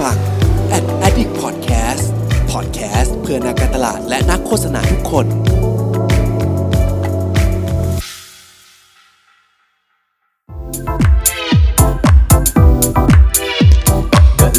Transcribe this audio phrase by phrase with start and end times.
[0.00, 0.16] ฟัง
[0.76, 2.04] Ad Addict Podcast
[2.52, 5.26] Podcast เพื่อนักการตลาดและนักโฆษณาทุกคน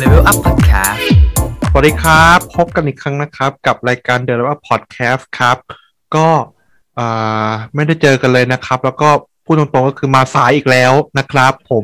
[0.01, 0.99] Level Up Podcast
[1.71, 5.57] สวัสดีครับ พบกันอีกครั้งนะครับ กับรายการ The Level Up Podcast ครับ
[6.15, 6.27] ก็
[6.99, 9.09] อ่าไม่ได้เจอกันเลยนะครับ แล้วก็
[9.45, 11.83] พูดตรงๆก็คือมาสายอีกแล้วนะครับ ผม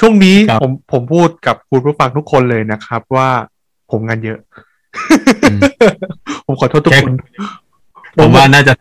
[0.00, 3.28] ช่วงนี้ครับผมผมพูดกับคุณผู้ฟังทุกคนเลยนะครับ ว่า
[3.90, 4.38] ผมงานเยอะ
[5.50, 5.60] อืม
[6.46, 7.14] ผมขอโทษทุกคน
[8.18, 8.72] ผมว่าน่าจะ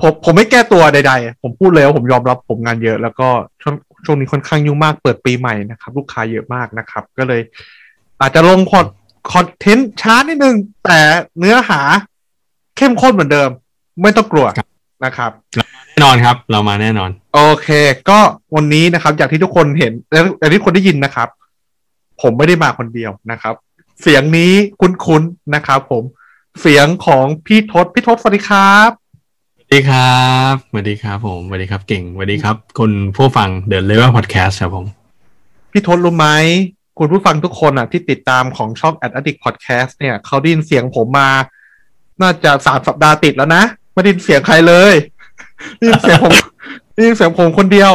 [0.00, 3.28] ผมผมไม่แก้ตัวใด ๆ ผมพูดเลยว่าผมยอมรับผมงานเยอะ แล้วก็
[3.62, 7.40] ช่วงช่วงนี้ค่อนข้างยุ่งมากเปิดปีใหม่นะครับ ลูกค้าเยอะมากนะครับ ก็เลย
[8.20, 8.86] อาจจะลงคอน
[9.32, 10.98] คอนเทนต์ช้านิดนึง แต่
[11.38, 11.80] เนื้อหา
[12.76, 13.50] เข้มข้นเหมือนเดิม
[14.02, 14.46] ไม่ต้องกลัว
[15.04, 17.68] นะครับแน่นอนครับ เรามาแน่นอน โอเค
[18.10, 18.18] ก็
[18.56, 21.28] วันนี้นะครับอย่างที่ทุกคนเห็นและอย่างที่ทุกคนได้ยินนะครับ
[22.22, 23.54] ผมไม่ได้มาคนเดียวนะครับ
[24.02, 26.02] เสียงนี้คุ้นๆนะครับผม
[26.60, 28.88] เสียงของพี่ทศพี่ทศสวัสดีครับ
[29.56, 30.20] สวัสดีครั
[30.52, 34.86] บสวัสดีครับ ผมสวัสดีครับเก่งสวัสดีครับคุณผู้ฟัง The Level Podcast ครับผม
[35.72, 36.28] พี่ทศรู้ไหม
[36.98, 41.30] คุณผู้ฟังทุกคนอะที่ติดตามของช่อง Ad Addict Podcast เนี่ยเขาได้ยินเสียงผมมา
[42.20, 44.94] น่าจะสามสัปดาห์ติดแล้วนะ ไม่ได้ยินเสียงใครเลย
[45.78, 46.34] ได้ยินเสียงผม
[46.94, 47.92] ได้ยินเสียงผมคนเดียว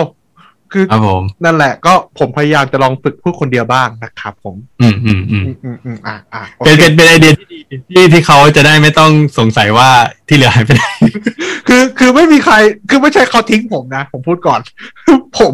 [0.73, 7.59] คือครับผม นั่นแหละ ก็ผมพยายามจะลองฝึกพูดคนเดียวบ้างนะครับ ผมอืมอืมอืมอืมอืมอืมอะอะโอเป็นเคเป็นเป็นไอเดียที่ดี
[7.95, 9.89] ที่ที่เขาจะได้ไม่ต้องสงสัยว่า
[10.27, 10.83] ที่เหลือหายไปไหน
[11.67, 12.55] คือคือไม่มีใคร
[12.89, 14.59] คือไม่ใช่เขาทิ้งผมนะ ผมพูดก่อน
[15.37, 15.51] ผม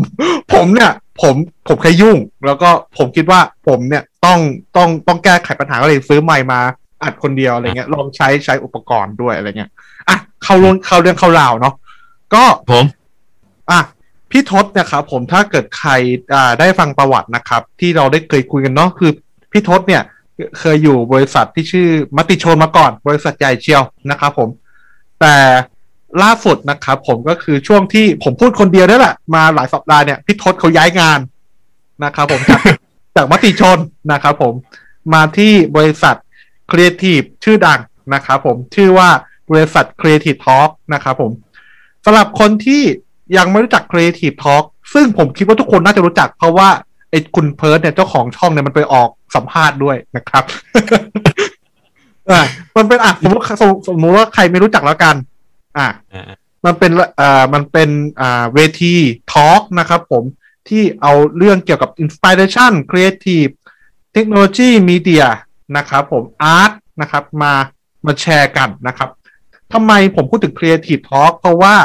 [0.54, 1.36] ผมเนี่ย ผม
[1.68, 4.40] ผมแค่ยุ่ง แล้วก็ผมคิดว่าผมเนี่ยต้อง
[4.78, 6.60] ต้องต้องแก้ไขปัญหาก็เลยซื้อไมค์มา
[7.04, 9.72] อัดคนเดียวอะไรเงี้ยลองใช้ใช้อุปกรณ์ด้วยอะไรเงี้ย
[10.10, 11.74] อะเข้าเรื่องเข้าเรื่องเข้าราวเนาะ
[12.34, 12.84] ก็ผม
[13.72, 13.82] อะ
[14.32, 15.92] พี่ทศเนะครับผมถ้าเกิดใคร
[16.34, 19.12] อ่าได้ฟังประวัตินะครับ ที่เราได้เคยคุยกันเนาะคือ
[19.52, 20.04] พี่ทศเนี่ย
[20.60, 24.50] เคยอยู่บริษัทที่ชื่อมติชนมาก่อน บริษัทใหญ่เชียวนะครับผม
[25.22, 25.36] แต่
[26.24, 31.20] ล่าสุดนะครับผมก็คือช่วงที่ผมพูดคนเดียวนี่แหละมาหลายสัปดาห์เนี่ยพี่ทศเขาย้ายงาน
[32.04, 32.62] นะครับผมจาก
[33.16, 33.78] จากมติชน
[34.12, 34.54] นะครับผม
[35.14, 36.16] มาที่บริษัท
[36.72, 37.80] ครีเอทีฟชื่อดัง
[38.14, 39.10] นะครับผมชื่อว่า
[39.52, 41.32] บริษัท Creative Talk นะครับผม
[42.06, 42.84] สำหรับคนที่
[43.38, 44.64] ยังไม่รู้จัก Creative Talk
[44.94, 46.70] ซึ่งผมคิดว่าทุกคนน่าจะรู้จัก เพราะว่า
[47.10, 50.44] ไอ้คุณเพิร์ดเนี่ยเจ้าของช่องเนี่ยมันไปออกสัมภาษณ์ด้วยนะครับ
[52.32, 52.42] อะ
[52.78, 55.16] มันเป็นอะสมมติสมมติสมมติว่าใครไม่รู้จักแล้วกัน
[55.78, 56.22] อะอ่า
[56.66, 57.90] มันเป็นเอ่อมันเป็น
[58.22, 58.96] อ่าเวที
[59.32, 60.24] ทอล์กนะครับผม
[60.70, 63.52] ที่เอาเรื่องเกี่ยวกับ Inspiration Creative
[64.16, 65.26] Technology Media
[65.78, 66.24] นะครับผม
[66.58, 67.54] Art นะครับ มา
[68.06, 69.10] มาแชร์กันนะครับ
[69.74, 71.76] ทำไมผมพูดถึง Creative Talk เพราะว่า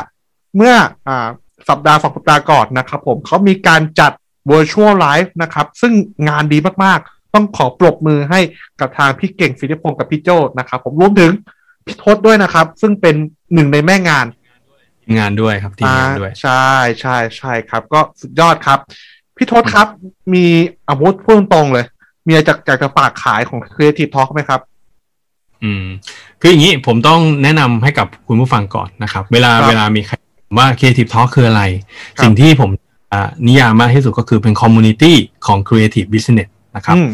[0.56, 0.74] เมื่อ
[1.08, 1.28] อ่า
[1.69, 4.12] สัปดาห์สองสัปดาห์ก่อนนะครับผมเขามีการจัด
[4.50, 5.92] Virtual Live นะครับ ซึ่ง
[6.28, 8.41] งานดีมากๆ ต้องขอปรบมือให้
[8.80, 11.32] กับทางพี่เก่งฟิลิปพงศ์กับพี่โจนะครับ ผมรวมถึง
[11.86, 13.14] พี่ทศด้วยนะครับ ซึ่งเป็น
[13.54, 14.26] หนึ่งในแม่งาน
[15.02, 16.66] ทีมงานด้วยครับทีมงานด้วยอ่าใช่
[17.00, 18.78] ใช่ใช่ครับ ก็สุดยอดครับ
[19.36, 19.88] พี่ทศครับ
[20.34, 20.46] มี
[20.88, 21.86] อาวุธพูดตรงๆเลย
[22.26, 24.60] มีอะไรจากจากจะฝากขายของ Creative Talk ไหมครับ
[25.65, 25.84] อืม
[26.41, 31.62] คืออย่างนี้ผมต้องแนะนำให้กับคุณผู้ฟังก่อนนะครับ เวลาครับเวลามีใครถามว่า Creative Talk คืออะไร
[32.19, 32.71] ครับสิ่งที่ผม
[33.12, 35.15] อ่านิยามมากที่สุดก็คือเป็น Community
[35.47, 37.09] ของ Creative Business นะครับอืม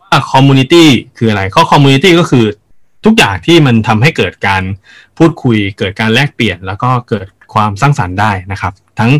[0.00, 0.84] ว่า Community
[1.18, 2.44] คืออะไรข้อ Community ก็คือ
[3.04, 4.62] ทุกอย่างที่มันทำให้เกิดการ
[5.18, 9.10] พูดคุย เกิดการแลกเปลี่ยน แล้วก็เกิดความสร้างสรรค์ได้นะครับ ทั้ง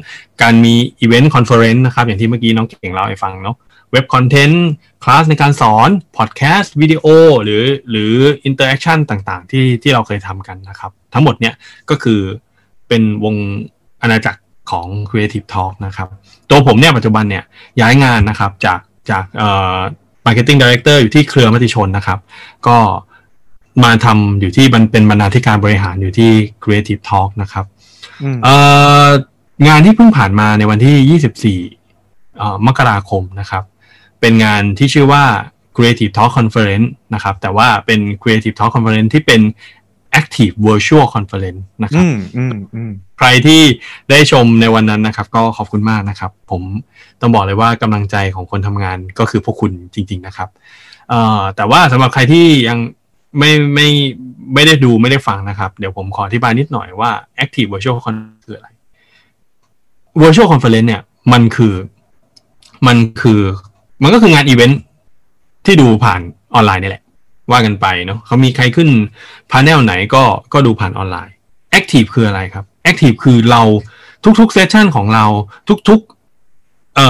[0.43, 3.57] การมี Event Conference นะครับ อย่างที่เมื่อกี้น้องเก่งเล่าให้ฟังเนาะ
[3.95, 7.05] web content class ในการสอนพอดแคสต์วิดีโอ
[7.45, 8.13] หรือหรือ
[8.45, 11.55] interaction ต่างๆ ที่ที่เราเคยทำกันนะครับ ทั้งหมดเนี่ย
[11.91, 12.21] ก็คือ
[12.89, 13.37] เป็นวง
[14.03, 14.41] อาณาจักร
[14.71, 16.09] ของ Creative Talk นะครับ
[16.51, 17.45] ตัวผมเนี่ยปัจจุบันเนี่ย
[17.81, 19.79] ย้ายงานนะครับจากจากเอ่อ
[20.27, 22.19] Marketing Director อยู่ที่เครือมติชนนะครับ
[22.67, 22.77] ก็
[23.85, 26.31] มาทำอยู่ที่มันเป็นบรรณาธิการบริหารอยู่ที่
[26.63, 27.65] Creative Talk นะครับ
[28.23, 28.55] อืมเอ่
[29.07, 29.09] อ
[29.69, 33.65] งานที่เพิ่งผ่านมาในวันที่ 24เอ่อมกราคมนะครับ
[34.25, 35.25] เป็นงานที่ชื่อว่า
[35.77, 39.41] Creative Talk Conference นะครับ แต่ว่าเป็น Creative Talk Conference ที่เป็น
[40.21, 43.63] Active Virtual Conference นะครับอืมอืมอืมใครที่
[44.11, 46.63] ได้ชมในวันนั้นนะครับ ก็ขอบคุณมากนะครับ ผม
[47.21, 50.49] ต้องบอกเลยว่ากำลังใจของคนทำงานก็คือพวกคุณจริง ๆ นะครับ
[51.09, 52.79] เอ่อแต่ว่าสำหรับใครที่ยัง
[53.39, 53.89] ไม่ไม่
[54.55, 57.11] ไม่ได้ดูไม่ได้ฟังนะครับ เดี๋ยวผมขออธิบายนิดหน่อยว่า
[57.45, 58.69] Active Virtual Conference คืออะไร
[60.23, 61.03] Virtual Conference เนี่ย
[61.33, 61.75] มันคือ
[62.87, 63.41] มันคือ
[64.05, 64.81] มันก็คืองานอีเวนท์
[65.67, 66.21] ที่ดูผ่าน
[66.55, 67.05] ออนไลน์นี่แหละ
[67.51, 68.89] ว่ากันไปเนาะเขามีใครขึ้น
[69.51, 70.23] พา n นลไหนก็
[70.53, 71.35] ก็ดูผ่านออนไลน์
[71.79, 73.63] Active คืออะไรครับ Active คือเรา
[74.41, 75.25] ทุกๆ session ของเรา
[75.89, 76.01] ทุก
[76.97, 77.09] เอ่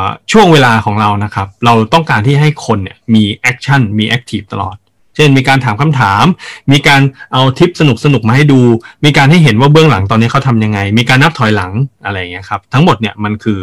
[0.00, 0.02] อ
[0.32, 4.76] ช่วงเวลาของเรานะครับ เราต้องการที่ให้คนเนี่ยมี action มี active ตลอด
[5.16, 6.24] เช่นมีการถามคำถาม
[6.72, 7.02] มีการ
[7.32, 8.60] เอาทิปสนุกสนุกมาให้ดู
[9.04, 11.72] มีการให้เห็นว่าเบื้องหลังตอนนี้เขาทำยังไง มีการนับถอยหลัง
[12.04, 13.58] อะไรอย่างเงี้ยครับ ทั้งหมดเนี่ยมันคือ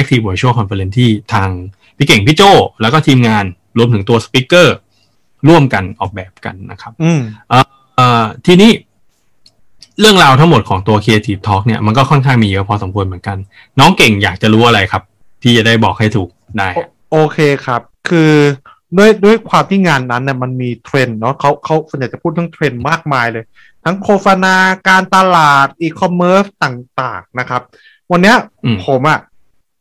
[0.00, 1.48] Active Virtual Conference ที่ทาง
[1.98, 2.42] พี่เก่งพี่โจ
[2.80, 3.44] แล้วก็ทีมงาน
[3.78, 4.76] รวมถึงตัว speaker
[5.48, 8.70] ร่วมกันออกแบบกันนะครับอืมเอ่อทีนี้
[10.00, 13.36] เรื่องราวทั้งหมดของตัว Creative Talk เนี่ยมันก็ค่อนข้างมีเยอะพอสมควรเหมือนกัน
[13.78, 15.02] น้องเก่งอยากจะรู้อะไรครับ
[15.42, 16.28] พี่จะได้บอกให้ถูก
[16.58, 16.80] ได้โอ
[17.12, 18.32] โอเคครับ คือ
[18.96, 23.44] ด้วยด้วยความที่งานนั้นเนี่ยมันมีเทรนด์เนาะเขาเขาส่วนใหญ่จะพูดเรื่องเทรนด์มากมายเลย
[23.84, 24.54] ทั้งโฆษณา
[24.88, 27.62] การตลาดอีคอมเมิร์ซต่าง ๆ นะครับ
[28.10, 29.20] วันเนี้ยอืมผมอะ่ะ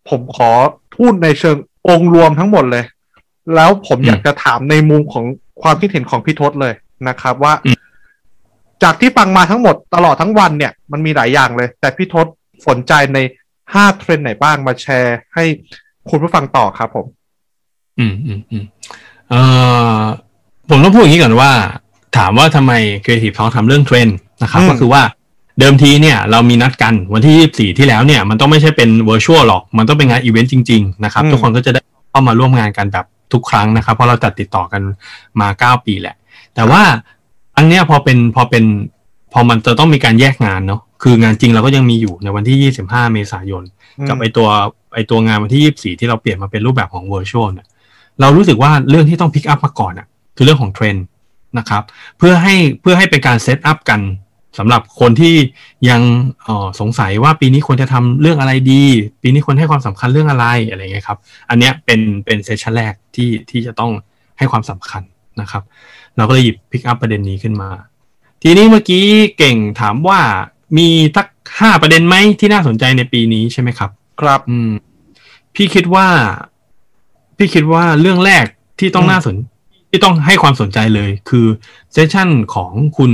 [0.09, 0.51] ผมขอ
[0.95, 1.55] พูดในเชิง
[1.89, 2.85] องค์รวมทั้งหมดเลย
[3.55, 5.25] แล้วผมอยากจะถามในมุมของ
[5.61, 6.73] ความคิดเห็นของพี่ทศเลย
[7.07, 7.53] นะครับ ว่า
[8.83, 12.27] จากที่ฟังมาทั้งหมดตลอดทั้งวันเนี่ย มันมีหลายอย่างเลย แต่พี่ทศ
[12.67, 13.19] สนใจใน
[13.73, 15.45] ห้าเทรนด์ไหนบ้างมาแชร์ให้
[16.09, 17.05] คุณผู้ฟังต่อครับผม
[17.99, 18.63] อืมอืมอืม
[19.29, 19.41] เอ่
[19.99, 20.01] อ
[20.69, 21.51] ผมต้องพูดอย่างนี้ก่อนว่า
[22.17, 22.73] ถามว่าทำไม
[23.03, 25.01] Creative Talk ทำเรื่องเทรนด์นะครับอืมก็คือว่า
[25.59, 34.81] เดิมทีเนี่ยเรามีนัดกันวันที่ 24 ที่แล้วเนี่ยมันต้องไม่ใช่เป็น virtual หรอก มันต้องเป็นงานอีเวนต์จริงๆนะครับทุกคนก็จะได้เข้ามาร่วมงานกันแบบทุกครั้งนะครับ เพราะเราจัดติดต่อกัน
[35.39, 36.15] มา 9 ปีแหละ
[36.55, 36.81] แต่ว่า
[37.57, 38.63] อันเนี้ยพอเป็นพอเป็น
[39.33, 43.63] พอมันจะต้องมีการแยกงานเนาะคืองานจริงเราก็ยังมีอยู่ในวันที่ 25 เมษายน
[44.09, 44.47] กับไอตัว
[44.93, 47.67] ไอตัวงานวันที่ 24 ที่เราเปลี่ยนมาเป็นรูปแบบของ virtual เนี่ย
[48.21, 51.05] เรารู้สึกว่าเรื่องที่ต้องพิกอัพมาก่อนอะคือเรื่องของเทรนด์
[51.57, 51.83] นะครับ
[52.17, 53.99] เพื่อให้เพื่อให้เป็นการ set up กัน
[54.57, 55.35] สำหรับคนที่
[55.89, 56.01] ยัง
[56.43, 58.83] เออสงสัยว่าปีนี้ควรจะทำเรื่องอะไรดี
[59.21, 61.19] ปีนี้ควรให้ความสำคัญเรื่องอะไรอะไรเงี้ยครับ
[61.49, 63.91] อันเนี้ยเป็นเป็น session แรกที่ที่จะต้อง
[64.37, 65.03] ให้ความสำคัญ
[65.41, 65.63] นะครับ
[66.17, 67.69] เราก็เลยหยิบ pick up ประเด็นนี้ขึ้นมา
[68.41, 69.03] ทีนี้เมื่อกี้
[69.37, 70.19] เก่งถามว่า
[70.77, 71.27] มีสัก
[71.59, 73.89] ห้าประเด็นไหมที่น่าสนใจในปีนี้ใช่ไหมครับ
[74.21, 74.71] ครับอืม
[75.55, 76.07] พี่คิดว่า
[77.37, 78.45] พี่คิดว่าเรื่องแรก
[78.79, 79.35] ที่ต้องอืมน่าสน
[79.89, 81.45] ที่ต้องให้ความสนใจเลย คือ
[81.91, 83.11] session ของคุณ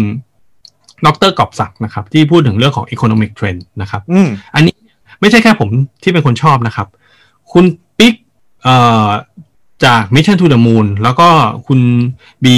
[1.05, 4.75] ดร.กอบศักดิ์นะครับ ที่พูดถึงเรื่องของ economic trend นะครับอืมอันนี้
[5.21, 5.69] ไม่ใช่แค่ผม
[6.03, 6.88] ที่เป็นคนชอบนะครับ
[7.51, 7.65] คุณ
[8.00, 8.13] ปิ๊ก
[8.63, 9.07] เอ่อ
[9.85, 11.27] จาก Mission to the Moon แล้วก็
[11.67, 11.79] คุณ
[12.44, 12.57] บี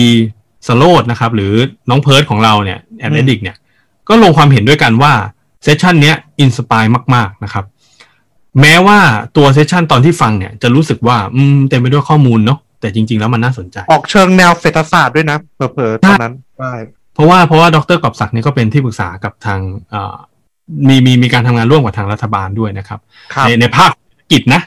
[0.67, 1.53] สโลดนะครับ หรือ
[1.89, 3.55] น้องเพิร์ดของเราเนี่ยแอดอืมดิกเนี่ย
[4.09, 5.13] ก็ลงความเห็นด้วยกันว่า
[5.63, 6.83] session เนี้ย inspire
[7.15, 7.65] มาก ๆ นะครับ
[8.61, 8.99] แม้ว่า
[9.37, 16.71] ตัวเซสชันตอนที่ฟังเนี่ย จะรู้สึกว่า อืมเต็มไปด้วยข้อมูลเนาะแต่จริง ๆ แล้วมันน่าสนใจ ออกเชิงแนวเศรษฐศาสตร์ด้วยนะเผลอๆตอนนั้นใช่
[17.15, 19.59] เพราะว่าเพราะว่าดรกอบศักดิ์นี่ก็เป็นที่ปรึกษากับทาง
[19.89, 20.15] เอ่อ
[20.87, 22.99] มีมีมีการทำงานร่วมกับทางรัฐบาลด้วยนะครับ
[23.33, 23.91] ครับในในภาค
[24.31, 24.61] กิจนะ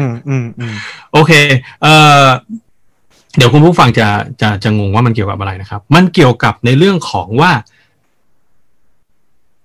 [0.00, 0.74] อืมอืมอืม
[1.12, 1.32] โอเค
[1.82, 1.94] เอ่
[2.24, 2.26] อ
[3.36, 4.08] เดี๋ยวคุณผู้ฟังจะ
[4.40, 7.52] จะจะงงว่ามันเกี่ยวกับอะไรนะครับ มันเกี่ยวกับในเรื่องของว่า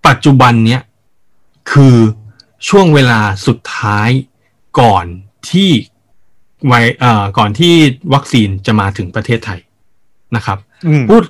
[0.07, 0.81] ปัจจุบันเนี้ย
[1.71, 1.97] คือ
[2.69, 4.09] ช่วงเวลาสุดท้าย
[4.79, 5.05] ก่อน
[5.49, 5.69] ที่
[6.67, 7.73] ไวเอ่อก่อนที่
[8.13, 9.59] วัคซีนจะมาถึงประเทศไทย
[10.35, 10.57] นะครับ
[10.87, 11.23] อืมพูด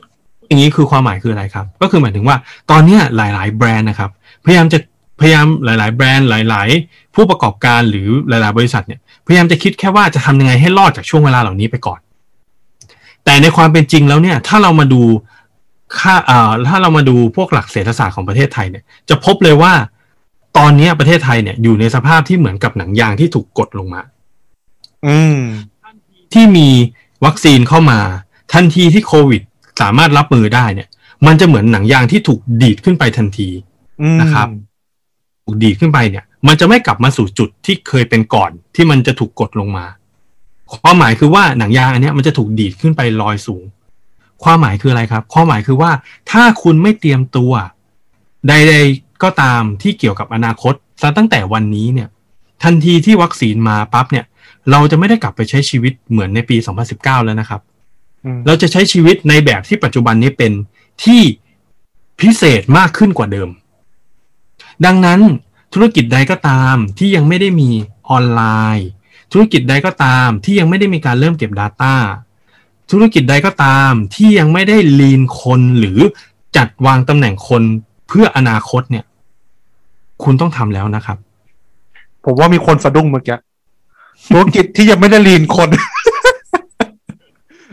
[0.47, 2.37] อย่างนี้คือความหมายคืออะไรครับ ก็คือหมายถึงว่า
[2.71, 4.11] ตอนเนี้ยหลาย ๆ แบรนด์นะครับ
[4.45, 4.79] พยายามจะ
[5.19, 11.99] พยายามหลาย ๆ แบรนด์หลาย ๆ ผู้ประกอบการหรือหลาย ๆ บริษัทเนี่ยพยายามจะคิดแค่ว่าจะทำยังไงให้รอดจากช่วงเวลาเหล่านี้ไปก่อน
[13.25, 15.01] แต่ในความเป็นจริงแล้วเนี่ยถ้าเรามาดู
[15.99, 19.73] ค่าเอ่อถ้าเรามาดูพวกหลักเศรษฐศาสตร์ของประเทศไทยเนี่ยจะพบเลยว่า
[20.57, 24.01] ตอนเนี้ยประเทศไทยเนี่ยอยู่ในสภาพที่เหมือนกับหนังยางที่ถูกกดลงมา
[25.07, 25.39] อืม
[26.33, 26.67] ที่มี
[27.25, 27.99] วัคซีนเข้ามา
[28.53, 29.41] ทันทีที่โควิด
[29.81, 30.89] สามารถรับมือได้เนี่ย
[31.27, 33.49] มันจะเหมือนหนังยางที่ถูกดีดขึ้นไปทันที
[34.01, 34.47] อืมนะครับ
[35.43, 39.85] ถูกดีดขึ้นไปเนี่ย มันจะไม่กลับมาสู่จุดที่เคยเป็นก่อนที่มันจะถูกกดลงมา
[40.73, 43.63] ความหมายคือว่าหนังยางอันเนี้ยมันจะถูกดีดขึ้นไปลอยสูง
[44.43, 45.91] ความหมายคืออะไรครับ ความหมายคือว่า
[46.31, 47.51] ถ้าคุณไม่เตรียมตัว
[48.47, 52.09] ใด ๆก็ตามที่เกี่ยวกับอนาคตซะตั้งแต่วันนี้เนี่ย
[52.63, 54.25] ทันทีที่วัคซีนมาปั๊บเนี่ย
[54.71, 56.57] เราจะไม่ได้กลับไปใช้ชีวิตเหมือนในปี
[56.91, 57.74] 2019 แล้วนะครับอืม
[58.45, 60.51] เราจะใช้ชีวิตในแบบที่ปัจจุบันนี้เป็น
[61.03, 61.21] ที่
[62.21, 63.49] พิเศษมากขึ้นกว่าเดิม
[64.85, 65.19] ดังนั้น
[65.73, 67.69] ธุรกิจใดก็ตามที่ยังไม่ได้มี
[68.09, 68.41] ออนไล
[68.77, 68.87] น์
[69.31, 71.93] ธุรกิจใดก็ตามที่ยังไม่ได้มีการเริ่มเก็บ Data
[72.91, 75.99] ธุรกิจใดก็ตามที่ยังไม่ได้ลีนคนหรือ
[76.57, 77.61] จัดวางตำแหน่งคน
[78.07, 79.05] เพื่ออนาคตเนี่ย
[80.23, 81.17] คุณต้องทำแล้วนะครับ
[82.25, 83.37] ผมว่ามีคนสะดุ้งเมื่อกี้
[84.31, 85.69] ธุรกิจที่ยังไม่ได้ลีนคน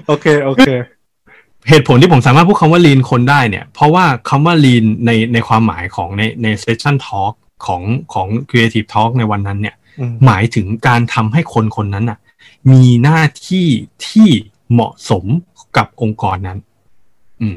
[0.06, 0.68] โอเคโอเค
[1.68, 7.32] เหตุผลที่ผมสามารถพูดคำว่า lean คนได้เนี่ย เพราะว่าคำว่า lean ในในความหมายของในใน session talk
[7.66, 7.82] ของ
[8.12, 12.18] ของ creative talk ในวันนั้นเนี่ยอืมหมายถึงการทำให้คนคนนั้นน่ะ
[12.72, 13.66] มีหน้าที่
[14.06, 14.28] ที่
[14.72, 15.24] เหมาะสม
[15.76, 16.58] กับองค์กรนั้น
[17.40, 17.54] อืม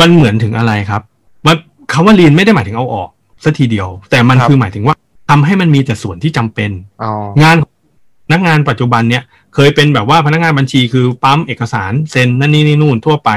[0.00, 1.02] มันเหมือนถึงอะไรครับ
[1.44, 1.54] ว่า
[1.92, 3.10] คำว่า lean ไม่ได้หมายถึงเอาออก
[3.44, 4.94] สัทีเดียว แต่มันครับคือหมายถึงว่า
[5.30, 6.70] ทำให้มันมีแต่ส่วนที่จำเป็น
[7.02, 7.10] อ๋อ
[7.42, 7.67] งานพ
[8.32, 9.22] นักงานปัจจุบันเนี่ย
[9.54, 13.30] เคยเป็นแบบว่าพนักงานบัญชีคือปั๊มเอกสารเซ็นนั่นนี่นี่นู่นทั่วไป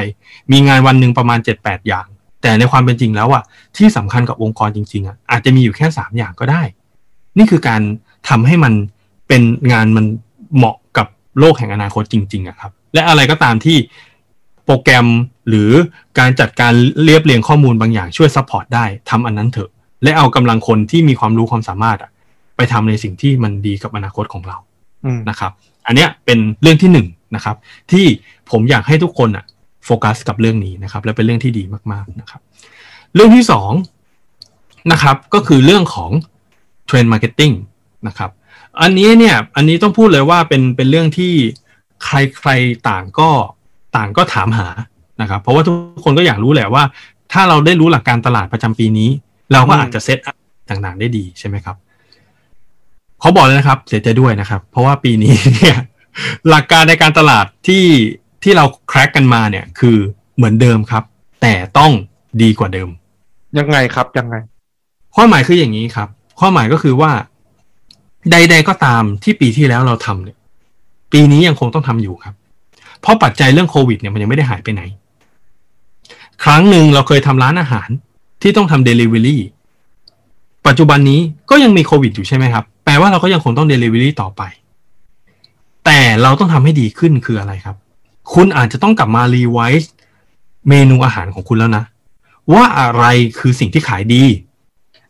[0.51, 2.07] มีงานวันหนึ่งประมาณเจ็ดแปดอย่าง
[2.41, 3.43] แต่ในความเป็นจริงแล้วอะ
[3.77, 6.61] ที่สำคัญกับองค์กรจริง ๆอะอาจจะมีอยู่แค่สามอย่างก็ได้
[7.37, 7.81] นี่คือการ
[8.29, 8.73] ทำให้มัน
[9.27, 10.05] เป็นงานมัน
[10.55, 11.07] เหมาะกับ
[11.39, 13.77] โลกแห่งอนาคตจริงๆอะครับ และอะไรก็ตามที่
[14.65, 15.07] โปรแกรม
[15.49, 15.69] หรือ
[16.19, 19.69] การจัดการเรียบเรียงข้อมูลบางอย่างช่วย support ได้ทำอันนั้นเถอะ
[20.03, 22.11] และเอากำลังคนที่มีความรู้ความสามารถอะ
[22.55, 24.57] ไปทำในสิ่งที่มันดีกับอนาคตของเรา
[25.29, 25.51] นะครับ
[25.87, 27.55] อันเนี้ยเป็นเรื่องที่หนึ่งนะครับ
[27.91, 28.05] ที่
[28.51, 29.45] ผมอยากให้ทุกคนอะ
[29.85, 32.41] โฟกัสกับเรื่องนี้นะครับ และเป็นเรื่องที่ดีมากๆนะครับ
[33.15, 33.71] เรื่องที่สอง
[34.91, 36.11] นะครับ ก็คือเรื่องของ
[36.85, 37.51] เทรนด์ marketing
[38.07, 38.31] นะครับ
[38.81, 41.33] อันนี้เนี่ย อันนี้ต้องพูดเลยว่าเป็นเป็นเรื่องที่
[42.05, 42.49] ใครใคร
[42.89, 43.29] ต่างก็
[43.97, 44.67] ต่างก็ถามหา
[45.21, 46.83] นะครับ เพราะว่าทุกคนก็อยากรู้แหละว่า
[47.33, 49.09] ถ้าเราได้รู้หลักการตลาดประจำปีนี้
[49.51, 50.17] เราก็อาจจะเซต
[50.69, 51.75] ต่างๆได้ดีใช่ไหมครับ
[53.21, 55.77] เขาบอกเลยนะครับ เสียใจด้วยนะครับ เพราะว่าปีนี้เนี่ย
[56.49, 57.85] หลักการในการตลาดที่
[58.43, 59.97] ที่เรา crack กันมาเนี่ย คือ
[60.35, 61.03] เหมือนเดิมครับ
[61.41, 61.91] แต่ต้อง
[62.41, 62.89] ดีกว่าเดิม
[63.59, 64.35] ยังไงครับยังไง
[65.15, 66.07] ความหมายคืออย่างนี้ครับ
[66.39, 67.11] ความหมายก็คือว่า
[68.31, 70.37] ใด ๆก็ตามที่ปีที่แล้วเราทำเนี่ย
[71.11, 72.35] ปีนี้ยังคงต้องทำอยู่ครับ
[73.01, 74.81] เพราะปัจจัยเรื่องโควิดเนี่ยมันยังไม่ได้หายไปไหน
[76.43, 77.89] ครั้งหนึ่งเราเคยทำร้านอาหาร
[78.41, 79.41] ที่ต้องทำเดลิเวอรี่
[80.67, 84.41] ปัจจุบันนี้ก็ยังมีโควิดอยู่ใช่ไหมครับ แปลว่าเราก็ยังคงต้องเดลิเวอรี่ต่อไป
[85.85, 87.75] แต่เราต้องทำให้ดีขึ้นคืออะไรครับ
[88.33, 89.91] คุณอาจจะต้องกลับมารีไวซ์
[90.69, 91.83] เมนูอาหารของคุณแล้วนะ
[92.53, 93.03] ว่าอะไร
[93.39, 94.23] คือสิ่งที่ขายดี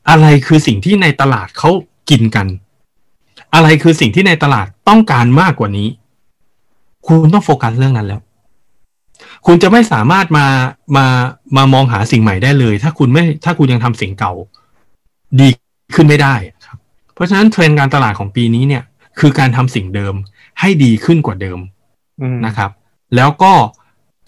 [0.09, 1.69] อะไรคือสิ่งที่ในตลาดเขา
[2.09, 2.47] กินกัน
[3.53, 5.87] อะไรคือสิ่งที่ในตลาดต้องการมากกว่านี้
[7.07, 8.21] คุณต้องโฟกัสเรื่องนั้นแล้ว
[9.45, 10.47] คุณจะไม่สามารถมา
[10.95, 11.05] มา
[11.57, 14.33] มามองหาสิ่งใหม่ได้เลย ถ้าคุณไม่ถ้าคุณยังทำสิ่งเก่า
[15.39, 15.49] ดี
[15.95, 16.35] ขึ้นไม่ได้
[17.21, 18.83] รับเพราะฉะนั้นเทรนด์การตลาดของปีนี้เนี่ย
[19.19, 20.15] คือการทำสิ่งเดิม
[20.59, 21.59] ให้ดีขึ้นกว่าเดิม
[22.21, 22.71] อืมนะครับ
[23.15, 23.53] แล้วก็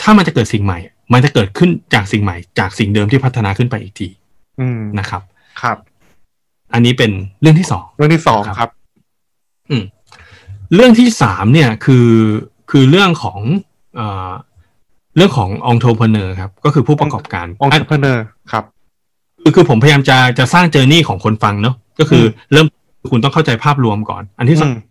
[0.01, 0.79] ถ้ามันจะเกิดสิ่งใหม่
[1.13, 4.07] มันจะเกิดขึ้นจากสิ่งใหม่ จากสิ่งเดิมที่พัฒนาขึ้นไปอีกที
[4.59, 5.21] อืมนะครับ
[5.62, 5.77] ครับ
[6.73, 8.71] อันนี้เป็นเรื่องที่สองเรื่องที่สองครับครับ
[9.69, 9.83] อืม
[10.75, 12.09] เรื่องที่สามเนี่ยคือ
[12.71, 13.39] คือเรื่องของ
[13.95, 14.31] เอ่อ
[15.15, 18.63] เรื่องของ entrepreneur ครับ ก็คือผู้ประกอบการองค์เ r เนอร์ครับ
[19.41, 22.67] คือคือผมพยายามจะจะสร้าง journey ของคนฟังเนาะก็คืออเริ่ม
[23.12, 24.81] คุณต้องเข้าใจภาพรวมก่อน อันที่สองอืม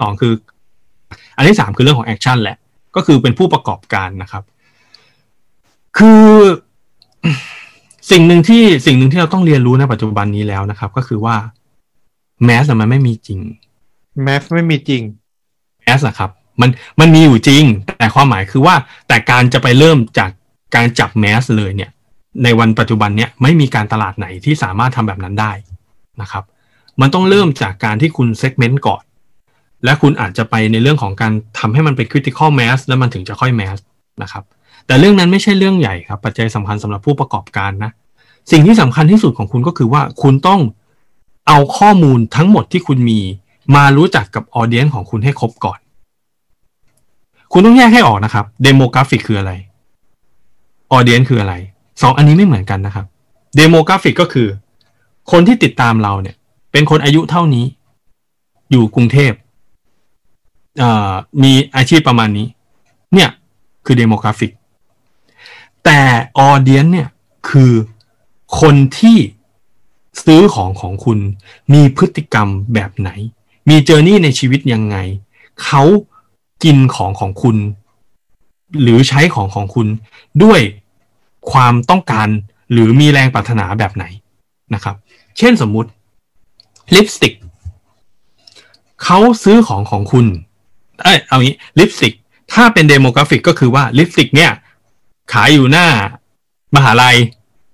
[0.00, 0.32] สองคือ
[1.36, 2.56] อันที่สามคือเรื่องของ action แหละ
[2.96, 4.42] ก็คือเป็นผู้ประกอบการนะครับ
[5.98, 6.26] คือ
[8.10, 11.36] สิ่งหนึ่งที่สิ่งหนึ่งที่เราต้องเรียนรู้ในปัจจุบันนี้แล้วนะครับ ก็คือว่า
[12.44, 13.40] mass มันไม่มีจริง
[14.22, 15.02] mass ไม่มีจริง
[15.80, 18.74] mass อะครับ มันมันมีอยู่จริง แต่ความหมายคือว่า
[19.08, 20.30] แต่การจะไปเริ่มจาก
[20.74, 21.90] การจับแมสเลยเนี่ย
[22.44, 25.52] ในวันปัจจุบันเนี่ยไม่มีการตลาดไหนที่สามารถทำแบบนั้นได้
[26.22, 26.44] นะครับ
[27.00, 29.02] มันต้องเริ่มจากการที่คุณเซกเมนต์ก่อน
[29.84, 33.78] และคุณอาจจะไปในเรื่องของการทำให้มันเป็น critical mass แล้วมันถึงจะค่อย mass
[34.22, 34.44] นะครับ
[34.86, 37.90] แต่เรื่องนั้นไม่ใช่เรื่องใหญ่ครับ ปัจจัยสำคัญสำหรับผู้ประกอบการนะ
[38.50, 40.60] สิ่งที่สำคัญที่สุดของคุณก็คือว่าคุณต้อง
[41.48, 43.20] เอาข้อมูลทั้งหมดที่คุณมี
[43.74, 45.78] มารู้จักกับออเดียนของคุณให้ครบก่อน
[47.52, 49.52] คุณต้องแยกให้ออกนะครับ demographic คืออะไร
[50.92, 51.54] audience คืออะไร
[52.02, 53.06] สองอันนี้ไม่เหมือนกันนะครับ
[53.56, 54.48] demographic ก็คือ
[55.30, 56.36] คนที่ติดตามเราเนี่ย
[56.72, 57.66] เป็นคนอายุเท่านี้
[58.70, 59.32] อยู่กรุงเทพ
[61.42, 62.46] มีอาชีพประมาณนี้
[63.14, 63.30] เนี่ย
[63.84, 64.50] คือ demographic
[65.84, 66.00] แต่
[66.38, 67.08] audience เนี่ย
[67.48, 67.72] คือ
[68.60, 69.18] คนที่
[70.24, 71.18] ซื้อของของคุณ
[71.72, 73.10] มีพฤติกรรมแบบไหน
[73.68, 74.96] มี journey ในชีวิตยังไง
[75.64, 75.82] เขา
[76.64, 77.56] กินของของคุณ
[78.82, 79.86] หรือใช้ของของคุณ
[80.42, 80.60] ด้วย
[81.52, 82.28] ความต้องการ
[82.72, 84.04] หรือมีแรงปรารถนาแบบไหน
[84.74, 84.96] นะครับ
[85.38, 85.90] เช่นสมมุติ
[86.94, 87.34] ลิปสติก
[89.04, 90.26] เขาซื้อของของคุณ
[91.02, 92.14] เอ้ยเอางี้ลิปสติก
[92.52, 94.52] ถ้าเป็น demographic ก็คือว่าลิปสติก เนี่ย
[95.32, 95.86] ขายอยู่หน้า
[96.74, 97.16] มหาลัย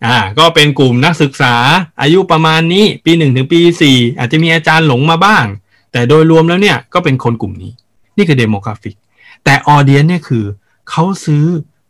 [0.04, 1.54] อ่า ก็เป็นกลุ่มนักศึกษา
[2.00, 5.44] อายุประมาณนี้ ปีหนึ่งถึงปีสี่อาจจะมีอาจารย์หลงมาบ้าง
[5.92, 7.73] แต่โดยรวมแล้วเนี่ยก็เป็นคนกลุ่มนี้
[8.16, 8.95] นี่คือ demographic
[9.44, 10.44] แต่ audience เนี่ยคือ
[10.90, 11.44] เขาซื้อ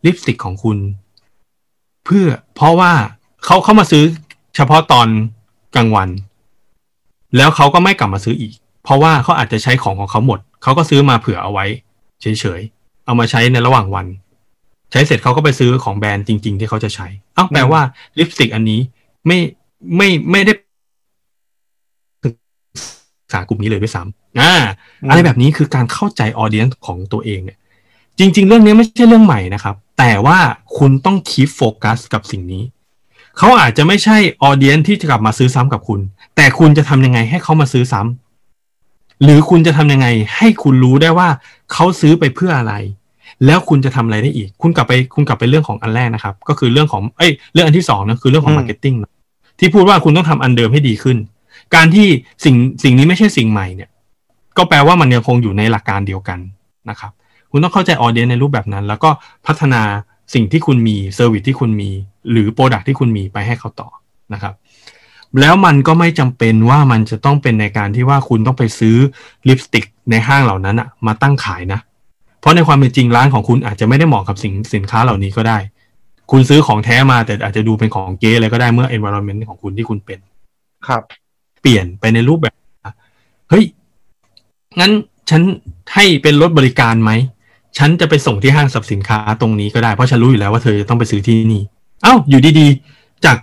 [0.06, 0.78] ลิปสติกของคุณ
[2.04, 2.92] เพื่อเพราะว่า
[3.45, 4.04] เขาเข้ามาซื้อ
[4.56, 5.09] เฉพาะตอน
[5.76, 6.09] กลางวัน
[7.37, 8.52] แล้วเขาก็ไม่กลับมาซื้ออีก
[8.85, 11.66] เพราะว่าเขาอาจจะใช้ของของเขาหมด เขาก็ซื้อมาเผื่อเอาไว้
[12.23, 12.26] เฉ
[12.59, 14.07] ยๆ เอามาใช้ในระหว่างวัน
[14.93, 17.81] ใช้เสร็จเขาก็ไปซื้อของแบรนด์จริง ๆ ที่เขาจะใช้เอ้าแปลว่า
[18.19, 18.81] ลิปสติกอันนี้
[19.26, 19.38] ไม่
[19.97, 20.52] ไม่ไม่ได้
[22.25, 22.35] ศึก
[23.33, 24.52] ษากลุ่มนี้เลยด้วยซ้ำอ่า
[25.02, 27.59] อืมอะไรแบบนี้คือการเข้าใจออเดียนของตัวเองเนี่ย
[28.19, 30.38] จริง ๆ เรื่องนี้ไม่ใช่เรื่องใหม่นะครับ แต่ว่า
[30.78, 32.62] คุณต้องคีฟโฟกัสกับสิ่งนี้
[33.38, 36.00] เขาอาจจะไม่ใช่ออเดียนที่จะกลับมาซื้อซ้ำกับคุณ
[36.37, 41.28] แต่คุณจะทำยังไงให้เขามาซื้อซ้ำหรือคุณจะทำยังไง ให้คุณรู้ได้ว่า
[41.73, 42.75] เขาซื้อไปเพื่ออะไร
[43.47, 48.95] แล้วคุณจะทำอะไรได้อีก คุณกลับไปคุณกลับไปเรื่องของอันแรกนะครับ ก็คือเรื่องของเอ้ยเรื่องอันที่สองนะคือเรื่องของอืม marketing
[49.59, 51.16] ที่พูดว่าคุณต้องทำอันเดิมให้ดีขึ้น
[51.75, 52.07] การที่
[52.45, 53.90] สิ่งสิ่งนี้ไม่ใช่สิ่งใหม่เนี่ย
[54.57, 56.38] ก็แปลว่ามันยังคงอยู่ในหลักการเดียวกัน
[56.90, 57.12] นะครับ
[57.50, 59.11] คุณต้องเข้าใจ audience ในรูปแบบนั้น แล้วก็
[59.47, 59.83] พัฒนา
[60.35, 61.90] สิ่งที่คุณมี service ที่คุณมี
[62.30, 63.88] หรือ product ที่คุณมีไปให้เขาต่อ
[64.33, 64.54] นะครับ
[65.40, 68.97] แล้วมันก็ไม่จำเป็นว่ามันจะต้องเป็นในการที่ว่าคุณต้องไปซื้อ
[69.49, 71.80] ลิปสติกในห้างเหล่านั้นอะมาตั้งขายนะ
[72.40, 75.59] เพราะในความเป็นจริงร้านของคุณอาจจะไม่ได้เหมาะกับสินสินค้าเหล่านี้ก็ได้
[76.30, 80.18] คุณซื้อของแท้มาแต่อาจจะดูเป็นของเก๊อะไรก็ได้เมื่อ environment ของคุณที่คุณเป็น
[80.88, 81.02] ครับ
[81.61, 82.54] เปลี่ยนไปในรูปแบบ
[83.50, 83.64] เฮ้ย
[84.80, 84.92] งั้น
[85.30, 85.42] ฉัน
[85.95, 87.11] ให้เป็นรถบริการไหม
[87.78, 91.62] ฉันจะไปส่งที่ห้างสรรพสินค้าตรงนี้ก็ได้เพราะฉันรู้อยู่แล้วว่าเธอจะต้องไปซื้อที่นี่
[92.02, 93.37] เอ้าอยู่ดีๆ จาก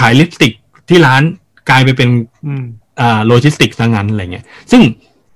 [0.00, 0.52] ขายลิปสติก
[0.88, 1.22] ที่ร้าน
[1.70, 2.08] กลายไปเป็น
[2.46, 2.64] อืม
[3.00, 4.82] อ่าโลจิสติกซะงั้นอะไรเงี้ย ซึ่ง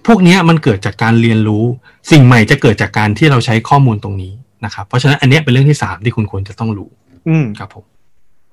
[0.06, 1.64] พวกเนี้ยมันเกิดจากการเรียนรู้
[2.10, 4.32] สิ่งใหม่จะเกิดจากการที่เราใช้ข้อมูลตรงนี้
[4.64, 6.88] นะครับ เพราะฉะนั้นอันเนี้ยเป็นเรื่องที่สามที่คุณควรจะต้องรู้
[7.28, 7.84] อืมครับผม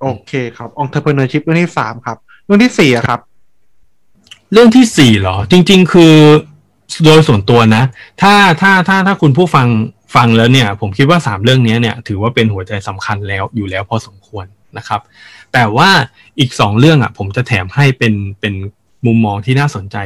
[0.02, 2.16] โอเคครับ entrepreneurship เรื่องที่สามครับ
[2.46, 3.20] เรื่องที่สี่อะครับ
[4.52, 6.14] เรื่องที่สี่เหรอ จริง ๆ คือ
[7.04, 7.84] โดยส่วนตัวนะ
[8.20, 9.66] ถ้าถ้าถ้าถ้าคุณผู้ฟัง
[10.14, 14.46] ฟังแล้วเนี่ย ผมคิดว่าสามเรื่องนี้เนี่ย ถือว่าเป็นหัวใจสำคัญแล้วอยู่แล้วพอสมควร
[14.78, 15.00] นะครับ
[15.52, 15.90] แต่ว่า
[16.38, 18.54] อีกสองเรื่องอะ ผมจะแถมให้เป็นเป็น
[19.06, 19.96] มุมมองที่น่าสนใจ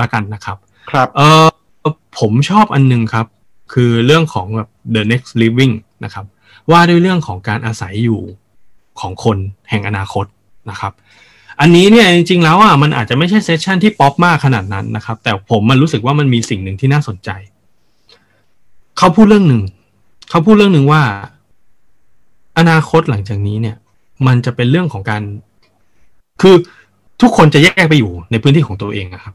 [0.00, 0.56] ละกันนะครับ
[0.90, 1.46] ครับ เออ
[2.20, 3.26] ผมชอบอันหนึงครับ
[3.72, 5.74] คือเรื่องของแบบ the next living
[6.04, 6.24] นะครับ
[6.70, 8.20] ว่าด้วยเรื่องของการอาศัยอยู่
[9.00, 9.38] ของคน
[9.70, 10.26] แห่งอนาคต
[10.70, 10.92] นะครับ
[11.60, 17.30] อันนี้เนี่ยจริงๆแล้วอะมันอาจจะไม่ใช่เซสชันที่ป๊อปมากขนาดนั้นนะครับ แต่ผมมันรู้สึกว่ามันมีสิ่งหนึ่งที่น่าสนใจ
[18.98, 19.62] เขาพูดเรื่องหนึ่ง
[20.30, 21.02] เขาพูดเรื่องหนึ่งว่า
[22.58, 23.76] อนาคตหลังจากนี้เนี่ย
[24.26, 25.22] มันจะเป็นเรื่องของการ
[26.42, 26.54] คือ
[27.20, 29.34] ทุกคนจะแยกไปอยู่ในพื้นที่ของตัวเองอะครับ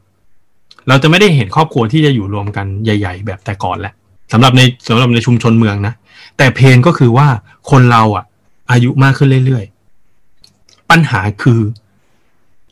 [0.88, 3.94] เราจะไม่ได้เห็นครอบครัวที่จะอยู่รวมกันใหญ่ ๆ แบบแต่ก่อนแล้ว
[4.32, 5.94] สำหรับในสำหรับในชุมชนเมืองนะ
[6.36, 7.28] แต่เพนก็คือว่า
[7.70, 8.24] คนเราอะ
[8.70, 11.60] อายุมากขึ้นเรื่อยๆ ปัญหาคือ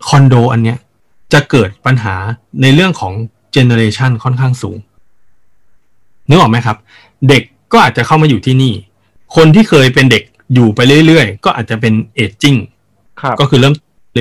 [0.09, 0.79] คอนโดอันเนี้ย
[1.33, 2.15] จะเกิดปัญหา
[2.63, 3.13] ในเรื่องของ
[3.53, 4.79] generation ค่อนข้างสูง
[6.29, 6.77] นึกออกไหมครับ
[7.29, 7.43] เด็ก
[7.73, 8.75] ก็อาจจะเข้ามาอยู่ที่นี่
[9.37, 10.23] คนที่เคยเป็นเด็ก
[10.55, 12.57] อยู่ไปเรื่อยๆ ก็อาจจะเป็น aging
[13.21, 13.75] ครับก็คือเริ่ม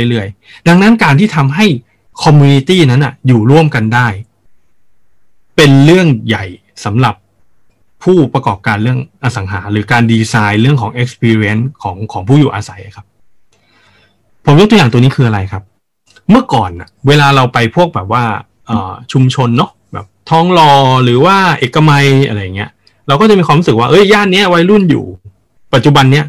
[0.09, 1.65] เรื่อยๆ ดังนั้นการที่ทำให้
[2.23, 4.07] community นั้นอะอยู่ร่วมกันได้
[5.55, 6.45] เป็นเรื่องใหญ่
[6.85, 7.15] สำหรับ
[8.03, 13.05] ผู้ประกอบการเรื่องอสังหา หรือการดีไซน์เรื่องของ experience ของของผู้อยู่อาศัยครับ
[14.45, 15.63] ผมยกตัวอย่างตัวนี้คืออะไรครับ
[16.31, 18.23] เมื่อก่อนน่ะเวลาเราไปพวกแบบว่า
[18.67, 20.71] เอ่อชุมชนเนาะแบบท้องรอ
[21.03, 22.69] หรือว่าเอกมัยอะไรอย่างเงี้ย
[23.07, 25.05] เราก็จะมีความรู้สึกว่าเอ้ยย่านเนี้ยวัยรุ่นอยู่
[25.73, 26.25] ปัจจุบันเนี้ย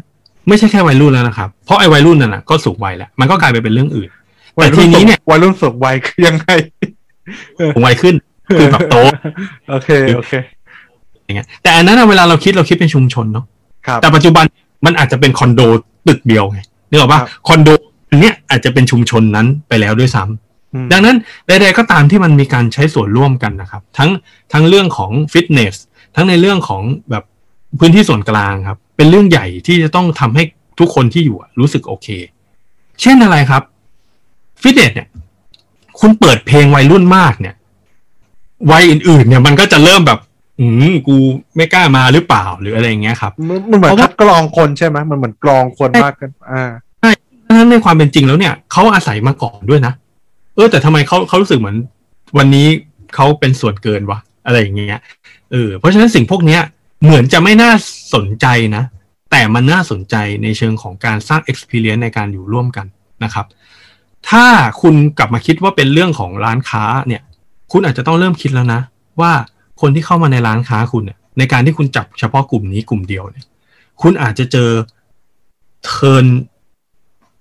[0.47, 4.09] ไม่ใช่แค่วัยรุ่นแล้วนะครับเพราะไอ้วัยรุ่นนั่นน่ะก็สูงวัยแล้วมันก็กลายไปเป็นเรื่องอื่น
[4.55, 6.49] แต่ทีนี้เนี่ยวัยรุ่นสูงวัยคือยังไง
[7.73, 8.15] สูงวัยขึ้น
[8.59, 8.95] คือแบบโต
[9.69, 10.33] โอเคโอเค
[11.25, 13.45] อย่างเงี้ยแต่อันนั้นนะเวลาเราคิดเราคิดเป็นชุมชนเนาะ
[13.87, 14.45] ครับแต่ปัจจุบัน
[14.85, 15.61] มันอาจจะเป็นคอนโด
[16.07, 17.76] ตึกเดียวไงนึกออกปะครับคอนโดอัน
[18.21, 24.09] เนี้ยอาจจะเป็นชุมชนนั้นไปแล้วด้วยซ้ำอืมดังนั้นใดๆก็ตามที่มันมีการใช้ส่วนร่วมกันนะครับ ทั้ง
[24.53, 25.75] ทั้งเรื่องของฟิตเนส
[26.15, 27.23] ทั้งในเรื่องของแบบ
[27.79, 30.43] พื้นที่ส่วนกลางครับ เป็นเรื่องใหญ่ที่จะต้องทำให้
[30.79, 32.07] ทุกคนที่อยู่อะรู้สึกโอเค
[33.01, 33.63] เช่นอะไรครับ
[34.61, 35.07] ฟิตเนสเนี่ย
[35.99, 37.55] คุณเปิดเพลงวัยรุ่นมากเนี่ย
[38.71, 40.19] วัยอื่นๆ เนี่ยมันก็จะเริ่มแบบ
[40.59, 41.17] อืมกู
[41.55, 46.71] ไม่กล้ามาหรือเปล่าหรืออะไรอย่างเงี้ยครับ มันมันเหมือนเพราะว่าคัดกรองคนใช่ไหมมันเหมือนกรองคนมากเกันอ่า
[47.47, 49.93] ดังนั้นในความเป็นจริงแล้วเนี่ยเขาอาศัยมาก่อนด้วยนะ
[50.55, 51.77] เออแต่ทำไมเขาเขารู้สึกเหมือน
[52.37, 52.67] วันนี้
[53.15, 55.01] เขาเป็นส่วนเกินวะอะไรอย่างเงี้ย
[55.51, 56.61] เออเพราะฉะนั้นสิ่งพวกเนี้ย
[57.03, 57.71] เหมือนจะไม่น่า
[58.13, 58.83] สนใจนะ
[59.31, 62.85] แต่มันน่าสนใจในเชิงของการสร้าง experience ในการอยู่ร่วมกัน
[63.23, 63.45] นะครับ
[64.29, 64.45] ถ้า
[64.81, 67.21] คุณกลับมาคิดว่าเป็นเรื่องของร้านค้าเนี่ย
[67.71, 68.81] คุณอาจจะต้องเริ่มคิดแล้วนะ
[69.21, 69.31] ว่า
[69.81, 73.45] คนที่เข้ามาในร้านค้าคุณเนี่ยในการที่คุณจับเฉพาะกลุ่มนี้กลุ่มเดียวเนี่ย
[74.01, 74.69] คุณอาจจะเจอ
[75.85, 76.25] เทิร์น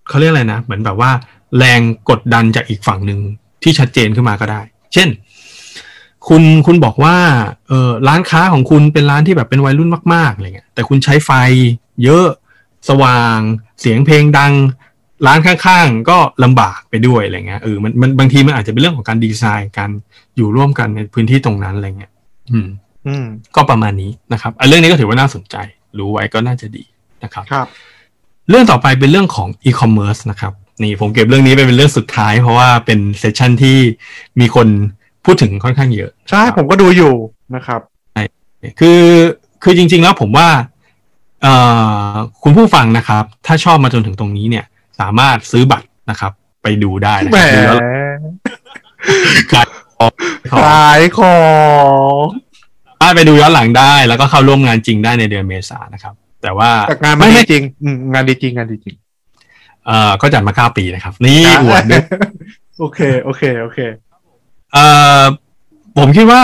[0.09, 1.11] เขาเรียกอะไรนะ เหมือนแบบว่า
[1.59, 3.21] แรงกดดันจากอีกฝั่งหนึ่ง
[3.63, 4.61] ที่ชัดเจนขึ้นมาก็ได้
[4.95, 5.09] เช่น
[6.29, 7.17] คุณคุณบอกว่า
[7.69, 11.31] เออร้านค้าของคุณเป็นร้านที่แบบเป็นวัยรุ่นมากๆอะไรเงี้ยแต่คุณใช้ไฟ
[12.05, 12.27] เยอะ
[12.89, 13.39] สว่าง
[13.81, 14.53] เสียงเพลงดัง
[15.27, 19.91] ร้านข้างๆ ก็ลำบากไปด้วยอะไรเงี้ยเออมันมันบางทีมันอาจจะเป็นเรื่องของการดีไซน์การ
[20.37, 22.13] อยู่ร่วมกันในพื้นที่ตรงนั้นอะไรเงี้ย
[22.53, 22.69] อืม
[23.07, 23.25] อืม
[23.57, 25.57] ก็ประมาณนี้นะครับอันเรื่องนี้ก็ถือว่าน่าสนใจ
[25.99, 26.85] รู้ไว้ก็น่าจะดี
[27.25, 27.69] นะครับครับ
[28.49, 33.79] เรื่องต่อไปเป็นเรื่องของ e-commerce นะครับนี่ผมเก็บเรื่องนี้ไปเป็นเรื่องสุดท้าย เพราะว่าเป็นเซสชันที่
[34.41, 34.69] มีคน
[35.25, 37.13] พูดถึงค่อนข้างเยอะ ใช่ผมก็ดูอยู่
[37.55, 37.81] นะครับ
[38.81, 39.03] คือ
[39.63, 40.49] คือจริง ๆ แล้วผมว่า
[41.43, 41.55] เอ่
[42.11, 44.65] อคุณผู้ฟังนะครับ ถ้าชอบมาจนถึงตรงนี้เนี่ย
[45.01, 46.33] สามารถซื้อบัตรนะครับ
[46.63, 47.81] ไปดูได้นะแหมครับดูแล้ว
[49.53, 49.67] ขาย
[49.99, 50.13] ของ
[50.53, 51.37] ขายขอ
[52.23, 52.25] ง
[52.87, 56.15] สามารถไปดูย้อนหลังได้ แล้วก็เข้าร่วมงานจริงได้ในเดือนเมษายนนะครับ
[56.47, 58.97] แต่ว่าแต่งานมันไม่ดีไม่จริงอืมงานดีจริงงานดีจริง
[59.87, 62.05] เอ่อก็จัดมาเก้าปีนะครับ นี่อวดด้วย
[62.79, 63.79] โอเค โอเค โอเค
[64.73, 64.87] เอ่
[65.21, 65.23] อ
[65.99, 66.43] ผมคิดว่า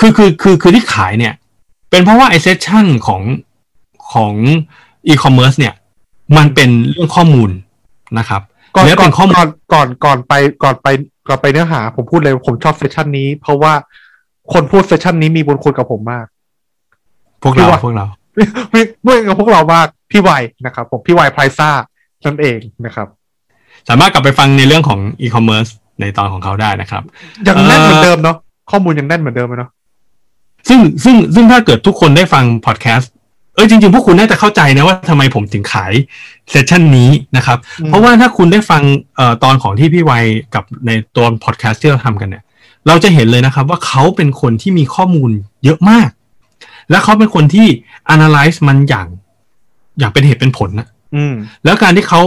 [0.00, 1.34] คือคือคือคือที่ขายเนี่ย
[1.90, 3.22] เป็นเพราะว่าไอเซสชั่นของ
[4.12, 4.32] ของ
[5.06, 5.74] อีคอมเมิร์ซเนี่ย
[6.36, 7.50] มันเป็นเรื่องข้อมูล
[8.18, 8.42] นะครับ
[8.76, 10.88] ก่อนและก่เป็อนนข้อมูลก่อนก่อนก่อนไปก่อนไป
[11.28, 13.72] ก่อนไปเนื้อหา ผมพูดเลยผมชอบเซสชันนี้ เพราะว่า
[14.52, 16.26] คนพูดเซสชันนี้มีบุญคุณกับผมมาก
[17.42, 18.06] พวกพี่เราว่าพวกเรา
[18.70, 20.30] ไม่ไม่กับพวกเรามากพี่ไว
[20.66, 21.70] นะครับ ผมพี่ไวไพรซ่า
[22.24, 23.06] นั่นเองนะครับ
[23.88, 25.66] สามารถกลับไปฟังในเรื่องของอีคอมเมิร์ซ
[26.00, 27.02] ในตอนของเขาได้นะครับ
[27.48, 28.36] ยังแน่นเอ่อเหมือนเดิมเนาะ
[28.70, 29.70] ข้อมูลยังแน่นเหมือนเดิมไหมเนาะ
[30.68, 33.12] ซึ่งซึ่งซึ่งถ้าเกิดทุกคนได้ฟังพอดแคสต์
[33.54, 35.92] เออจริง ๆ พวกคุณน่าจะเข้าใจนะว่าทำไมผมถึงขาย
[36.50, 38.82] เซสชันนี้นะครับ เพราะว่าถ้าคุณได้ฟัง
[39.16, 40.12] เอ่อตอนของที่พี่ไว
[40.54, 42.44] กับในตัวพอดแคสต์ที่เราทำกันเนี่ย
[42.88, 45.30] เราจะเห็นเลยนะครับว่าเขาเป็นคนที่มีข้อมูล
[45.64, 46.08] เยอะมาก
[46.90, 47.66] และเขาเป็นคนที่
[48.14, 49.06] analyze มันอย่าง
[49.98, 52.20] อย่างเป็นเหตุเป็นผลนะอืมแล้วการที่เขา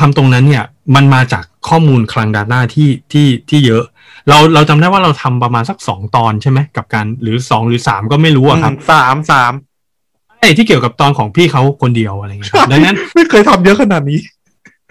[0.00, 3.84] ทำตรงนั้นเนี่ย มันมาจากข้อมูลคลัง Data ที่ที่ที่เยอะ
[4.28, 9.52] เราเราจำได้ว่าเราทำประมาณสักสองตอนใช่ไหมกับการหรือสองหรือสามก็ไม่รู้อะครับสามสาม
[10.38, 14.20] ใช่ที่เกี่ยวกับตอนของพี่เขาคนเดียวอะไรเงี้ยดังนั้นไม่เคยทำเยอะขนาดนี้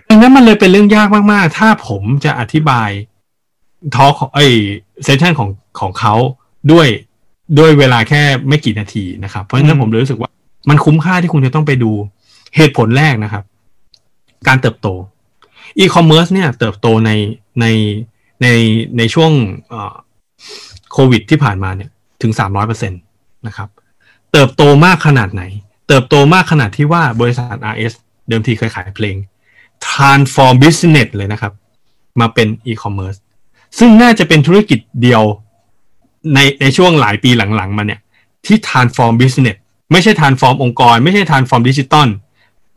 [0.10, 2.90] ดังนั้นมันเลยเป็นเรื่องยากมากๆ ถ้าผมจะอธิบาย
[3.96, 4.40] ทอของไอ
[5.04, 6.14] เซสชันของของเขา
[6.72, 6.88] ด้วย
[7.58, 10.30] ด้วยเวลาแค่ไม่กี่นาทีนะครับ เพราะฉะนั้นอืมผมเลยรู้สึกว่า
[10.70, 11.92] มันคุ้มค่าที่คุณจะต้องไปดู
[12.56, 13.44] เหตุผลแรกนะครับ
[14.48, 14.88] การเติบโต
[15.78, 17.12] อีคอมเมิร์ซเนี่ย เติบโตใน
[17.62, 17.66] ใน
[18.42, 18.48] ใน
[18.98, 19.32] ในช่วง
[19.70, 19.96] เอ่อ
[20.92, 21.90] โควิดที่ผ่านมาเนี่ย
[22.22, 22.98] ถึงสามร้อยเปอร์เซ็นต
[23.48, 23.70] นะครับ
[24.32, 25.44] เติบโตมากขนาดไหน
[25.88, 27.94] เติบโตมากขนาดที่ว่าบริษัท RS
[28.30, 29.16] เดิมทีเคยขายเพลง
[29.88, 31.54] transform business เลยนะครับ
[32.20, 33.20] มาเป็น e-commerce
[33.78, 35.24] ซึ่งน่าจะเป็นธุรกิจเดียว
[36.34, 38.02] ในในช่วงหลายปีหลังๆมาเนี่ย
[38.46, 39.58] ที่ transform business
[39.92, 42.08] ไม่ใช่ transform องค์กร ไม่ใช่ transform ดิจิตอล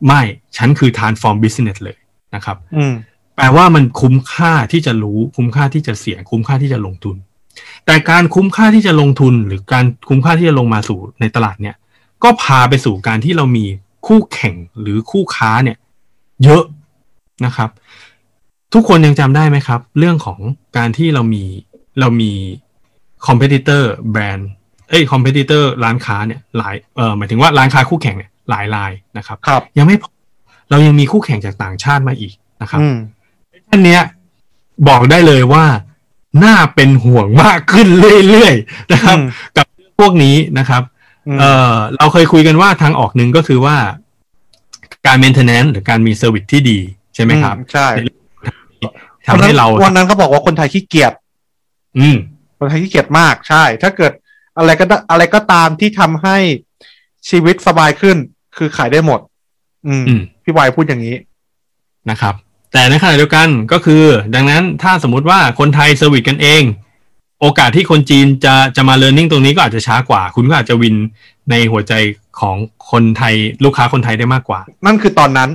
[0.07, 0.21] ไม่
[0.57, 1.97] ฉันคือ transform business เลย
[2.35, 2.93] นะครับอืม
[3.35, 7.15] แปลว่ามันคุ้มค่าที่จะรู้คุ้มค่าที่จะเสียคุ้มค่าที่จะลงทุน
[7.85, 11.75] แต่การคุ้มค่าที่จะลงทุนหรือการคุ้มค่าที่จะลงมาสู่ในตลาดเนี่ย
[12.23, 13.65] ก็พาไปสู่การที่เรามี
[14.07, 15.77] คู่แข่งหรือคู่ค้าเนี่ย
[16.43, 16.63] เยอะ
[17.45, 17.69] นะครับ
[18.73, 20.39] ทุกคนยังจำได้ไหมครับ เรื่องของ
[20.77, 21.43] การที่เรามี
[21.99, 22.31] เรามี
[23.25, 24.49] competitor แบรนด์
[24.89, 30.09] เอ้ย competitor ร้านค้าเนี่ยหลายเออหมายถึงว่าร้านค้าคู่แข่งเนี่ยหลายรายนะครับครับยังไม่พอ
[30.69, 32.95] เรายังมีคู่แข่งจากต่างชาติมาอีกนะครับอืม
[33.71, 34.01] อันเนี้ย
[34.87, 35.65] บอกได้เลยว่า
[36.43, 37.87] น่าเป็นห่วงมากขึ้น
[38.27, 39.25] เรื่อยๆนะครับอืม
[39.57, 39.65] กับ
[39.99, 40.81] พวกนี้นะครับ
[41.35, 43.77] มเออเราเคยคุยกันว่าทางออกหนึ่งก็คือว่า
[45.07, 46.79] การ maintenance หรือการมี service ที่ดี
[47.15, 47.87] ใช่ไหมครับ ใช่
[49.27, 51.13] ทำให้เราวันนั้นเขาบอกว่าคนไทยขี้เกียจ
[51.99, 52.17] อืม
[52.57, 54.13] คนไทยขี้เกียจมากใช่ ถ้าเกิด
[54.57, 56.37] อะไรก็ได้อะไรก็ตามที่ทำให้
[57.29, 58.17] ชีวิตสบายขึ้น
[58.57, 59.19] คือขายได้หมด
[59.87, 61.15] อืมอืมพี่ไวพูดอย่างนี้
[62.09, 62.33] นะครับ
[62.73, 64.03] แต่ในขณะเดียวกันก็คือ
[64.35, 66.63] ดังนั้นถ้าสมมุติว่าคนไทย service กันเอง
[67.41, 70.95] โอกาสที่คนจีนจะจะมา learning ตรงนี้ก็อาจจะช้ากว่า คุณก็อาจจะวิน
[71.49, 71.93] ในหัวใจ
[72.39, 72.57] ของ
[72.91, 75.49] คนไทยลูกค้าคนไทยได้มากกว่า นั่นคือตอนนั้น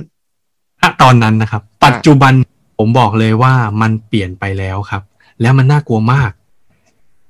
[0.81, 2.33] ณตอนนั้นนะครับ ปัจจุบัน
[2.77, 5.03] ผมบอกเลยว่ามันเปลี่ยนไปแล้วครับ
[5.41, 6.31] แล้วมันน่ากลัวมาก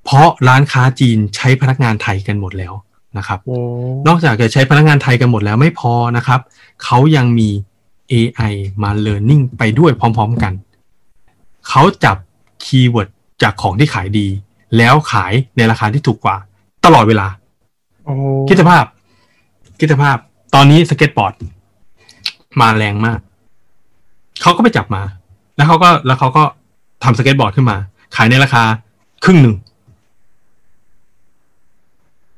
[0.05, 2.73] เพราะร้านค้าจีนใช้พนักงานไทยกันหมดแล้ว
[3.17, 3.57] นะครับโอ้
[4.07, 6.39] นอกจากจะใช้พนักงานไทยกันหมดแล้วไม่พอนะครับ
[6.83, 7.49] เขายังมี
[8.11, 10.53] AI มา learning ไปด้วยพร้อมๆกัน
[11.69, 12.17] เขาจับ
[12.63, 13.09] keyword
[13.43, 14.27] จากของที่ขายดี
[14.77, 16.37] แล้วขายในราคาที่ถูกกว่า
[16.85, 17.27] ตลอดเวลา
[18.05, 18.13] โอ้
[18.47, 18.85] คิดสภาพ
[19.79, 20.17] คิดสภาพ
[20.55, 21.33] ตอนนี้สเก็ตบอร์ด
[22.61, 23.19] มาแรงมาก
[24.41, 25.03] เขาก็ไปจับมา
[25.55, 26.43] แล้วเขาก็แล้วเขาก็
[27.03, 27.77] ทำสเก็ตบอร์ดขึ้นมา
[28.15, 28.63] ขายในราคา
[29.23, 29.55] ครึ่งหนึ่ง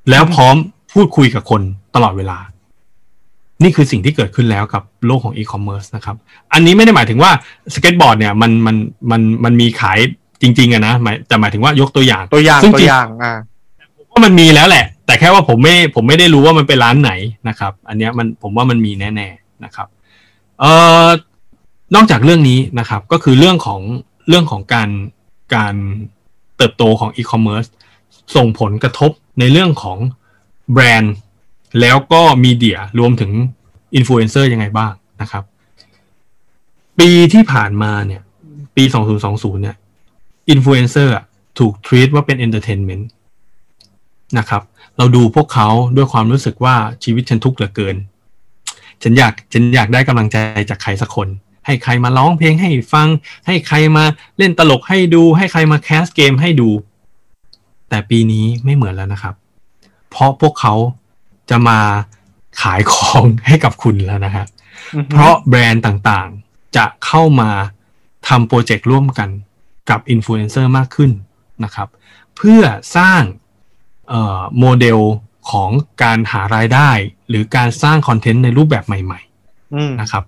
[0.09, 0.55] แล้วพร้อม
[0.93, 1.61] พูดคุยกับคน
[1.95, 2.37] ตลอดเวลา
[3.63, 6.15] นี่คือสิ่งที่เกิดขึ้นแล้วกับโลกของอีคอมเมิร์ซนะครับ
[6.53, 7.31] อันนี้ไม่ได้หมายถึงว่า
[7.73, 8.75] สเก็ตบอร์ดเนี่ยมันมัน
[9.11, 9.99] มันมันมีขาย
[10.41, 13.33] จริง ๆอะนะหมายแต่หมายถึงว่ายกตัวอย่างตัวอย่างซึ่งตัวจริงอย่างอ่า
[14.11, 17.11] ว่ามันมีแล้วแหละ แต่แค่ว่าผมไม่ผมไม่ได้รู้ว่ามันเป็นร้านไหน
[17.49, 19.87] นะครับ อันเนี้ยมันผมว่ามันมีแน่ ๆนะครับ
[20.59, 20.71] เอ่
[21.05, 21.07] อ
[21.95, 23.81] นอกจากเรื่องนี้นะครับ ก็คือเรื่องของ
[24.29, 24.89] เรื่องของการ
[25.55, 25.75] การ
[26.57, 27.65] เติบโตของอีคอมเมิร์ซ
[28.35, 29.97] ส่งผลกระทบ ในเรื่องของ
[30.73, 31.15] แบรนด์
[31.81, 33.31] แล้วก็ media รวมถึง
[33.95, 35.43] อินฟลูเอนเซอร์ยังไงบ้างนะครับ
[36.99, 38.21] ปีที่ผ่านมาเนี่ย
[38.75, 38.83] ปี
[39.23, 39.77] 2020 เนี่ย
[40.49, 41.13] อินฟลูเอนเซอร์
[41.59, 43.09] ถูก treat ว่าเป็น entertainment
[44.37, 44.61] นะครับ
[44.97, 47.95] เราดูพวกเขาด้วยความรู้สึกว่าชีวิตฉันทุกข์เหลือเกิน
[49.03, 50.37] ฉันอยากฉันอยากได้กำลังใจ
[50.69, 51.27] จากใครสักคน
[51.65, 53.07] ให้ใครมาร้องเพลงให้ฟัง
[53.47, 54.03] ให้ใครมา
[54.37, 56.69] เล่นตลกให้ดู ให้ใครมาแคสเกมให้ดู
[57.89, 59.35] แต่ปีนี้ไม่เหมือนแล้วนะครับ
[60.09, 60.73] เพราะพวกเขา
[61.49, 61.79] จะมา
[62.61, 64.47] ขายของให้กับคุณแล้วนะครับ
[65.09, 67.49] เพราะแบรนด์ต่างๆ จะเข้ามา
[68.27, 69.29] ทำโปรเจกต์ร่วมกัน
[69.89, 71.11] กับอินฟลูเอนเซอร์มากขึ้น
[71.63, 71.87] นะครับ
[72.35, 72.61] เพื่อ
[72.97, 73.21] สร้าง
[74.59, 74.99] โมเดล
[75.51, 75.71] ของ
[76.03, 76.89] การหารายได้
[77.29, 80.23] หรือการสร้างคอนเทนต์ในรูปแบบใหม่ๆนะครับ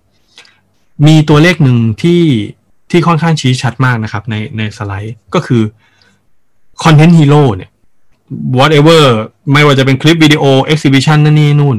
[1.07, 2.23] มีตัวเลขหนึ่งที่
[2.91, 5.61] ที่ค่อนข้างชี้ชัดมากนะครับ ในในสไลด์ก็คือ
[6.83, 7.71] คอนเทนต์ฮีโร่เนี่ย
[8.57, 9.03] whatever
[9.53, 11.77] ไม่ว่าจะเป็นคลิปวิดีโอ exhibition นั่นนี่นู่น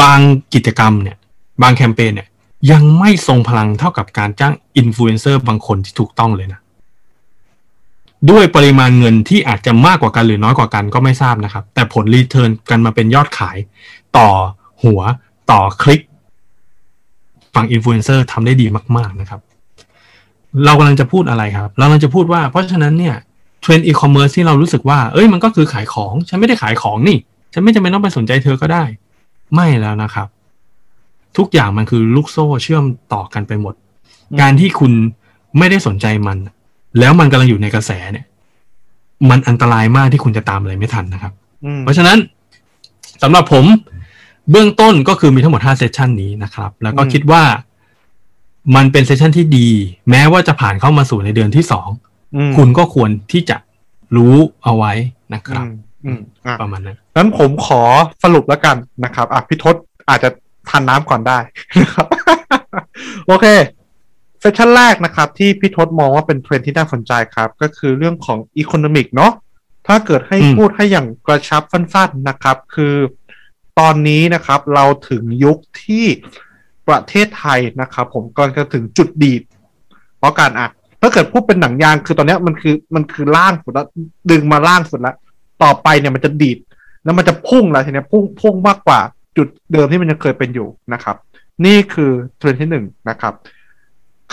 [0.00, 0.20] บาง
[0.54, 1.16] กิจกรรมเนี่ย
[1.62, 2.28] บางแคมเปญเนี่ย
[2.70, 6.60] ยังไม่ทรงพลังเท่ากับการจ้างอินฟลูเอนเซอร์บางคนที่ถูกต้องเลยนะ
[8.30, 13.56] ด้วยปริมาณเงินที่อาจจะมากกว่ากันหรือน้อยกว่ากันก็ไม่ทราบนะครับ แต่ผล return กันมาเป็นยอดขาย
[14.16, 14.28] ต่อ
[14.84, 15.00] หัว
[15.50, 16.00] ต่อคลิก
[17.54, 19.40] ฝั่งอินฟลูเอนเซอร์ทำได้ดีมาก ๆนะครับ
[20.64, 23.16] เรากำลังจะพูดอะไรครับ เรากำลังจะพูดว่า เพราะฉะนั้นเนี่ย
[23.66, 27.18] เทรนด์อีคอมเมิร์ซที่เรารู้สึกว่า เอ้ยมันก็คือขายของ ฉันไม่ได้ขายของนี่
[27.52, 28.84] ฉันไม่จำเป็นต้องไปสนใจเธอก็ได้
[29.54, 30.28] ไม่แล้วนะครับ
[31.36, 33.74] ทุกอย่างมันคือลูกโซ่เชื่อมต่อกันไปหมด
[34.40, 34.92] การที่คุณ
[35.58, 36.38] ไม่ได้สนใจมัน
[36.98, 38.26] แล้วมันกำลังอยู่ในกระแสเนี่ย
[39.30, 41.32] มันอันตรายมากที่คุณจะตามอะไรไม่ทันนะครับ
[41.82, 42.18] เพราะฉะนั้น
[43.22, 43.64] สำหรับผม
[44.50, 47.42] เบื้องต้นก็คือมีทั้งหมด 5 session นี้นะครับ แล้วก็คิดว่า
[48.76, 49.68] มันเป็น session ที่ดี
[50.10, 51.88] แม้ว่าจะผ่านเข้ามาสู่ในเดือนที่สอง
[52.56, 53.56] คุณก็ควรที่จะ
[54.16, 54.34] รู้
[54.64, 54.92] เอาไว้
[55.34, 55.64] นะครับ
[56.60, 57.82] ประมาณนั้นนั้นผมขอ
[58.22, 59.76] สรุปแล้วกันนะครับอะพี่ทศ
[60.08, 60.30] อาจจะ
[60.68, 61.38] ทานน้ำก่อนได้
[61.80, 62.06] นะครับ
[63.26, 63.46] โอเค
[64.40, 69.32] session แรกนะครับที่พี่ทศมองว่าเป็นเทรนด์ที่น่าสนใจครับ ก็คือเรื่องของ economic เนาะ
[69.86, 72.94] ถ้าเกิดให้พูดให้อย่างกระชับสั้นๆนะครับ คือ
[73.78, 76.04] ตอนนี้นะครับเราถึงยุคที่
[76.88, 79.42] ประเทศไทยนะครับ ผมกำลังจะถึงจุดดีด
[80.18, 80.68] เพราะการอะ
[81.00, 83.86] ถ้าเกิดพูดเป็นหนังยางคือตอนนี้มันคือมันคือล่างสุดแล้ว
[84.30, 85.16] ดึงมาล่างสุดแล้ว
[85.62, 86.58] ต่อไปเนี่ยมันจะดีด
[87.04, 89.00] แล้วมันจะพุ่งแล้วทีนี้พุ่งพุ่งมากกว่า
[89.36, 91.16] จุดเดิมที่มันยังเคยเป็นอยู่นะครับ
[91.66, 93.34] นี่คือเทรนที่หนึ่งนะครับ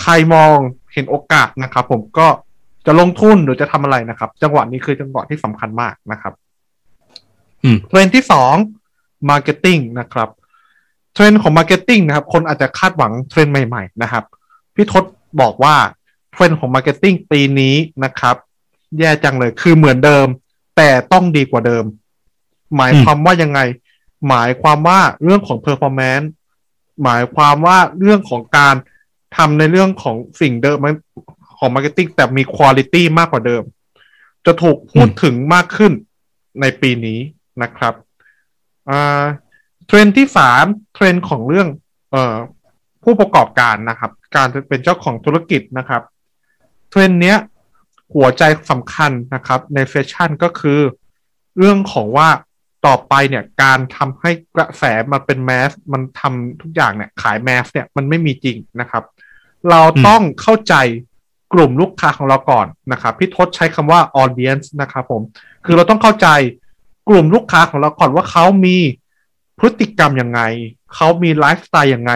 [0.01, 0.55] ใครมอง
[0.93, 2.27] เห็นโอกาสนะครับ ผมก็
[2.85, 6.33] จะลงทุนหรือจะทำอะไรนะครับ จังหวะนี้คือจังหวะที่สำคัญมากนะครับ
[7.87, 8.53] เทรนด์ที่สอง
[9.29, 10.29] marketing นะครับ
[11.13, 14.23] เทรนด์ของ marketing นะครับ คนอาจจะคาดหวังเทรนด์ใหม่ ๆ นะครับ
[14.75, 15.03] พี่ทศ
[15.41, 15.75] บอกว่า
[16.33, 18.35] เทรนด์ของ marketing ปีนี้นะครับ
[18.99, 20.27] แย่จังเลยคือเหมือนเดิม
[20.77, 21.85] แต่ต้องดีกว่าเดิม
[22.77, 23.59] หมายความว่ายังไง
[24.29, 26.31] หมายความว่าเรื่องของ performance
[27.03, 28.75] หมายความว่าเรื่องของการ
[29.37, 30.77] ทำในเรื่องของสิ่งเดิม
[31.57, 33.63] ของ marketing แต่มี quality มากกว่าเดิม
[34.45, 35.91] จะถูกพูดถึงมากขึ้น
[36.61, 37.19] ในปีนี้
[37.63, 37.93] นะครับ
[39.87, 41.67] เทรนด์ที่สามเทรนด์ของเรื่อง
[42.11, 42.15] เอ
[43.03, 46.01] ผู้ประกอบการนะครับ การเป็นเจ้าของธุรกิจนะครับ
[46.93, 47.37] เทรนด์เนี้ย
[48.15, 50.79] หัวใจสำคัญนะครับใน session ก็คือ
[51.57, 52.29] เรื่องของว่า
[52.85, 59.03] ต่อไปเนี่ยการทำให้กระแสมันเป็น mass มันทำทุกอย่างเนี่ยขาย mass เนี่ยมันไม่มีจริงนะครับ
[59.69, 60.75] เราต้องเข้าใจ
[61.53, 65.21] กลุ่มลูกค้าของเราก่อนนะครับพี่ทศใช้คำว่า audience นะครับผม
[65.65, 66.27] คือเราต้องเข้าใจ
[67.09, 68.77] กลุ่มลูกค้าของเราก่อนว่าเขามี
[69.59, 70.41] พฤติกรรมยังไง
[70.95, 72.11] เขามีไลฟ์สไตล์ยังไง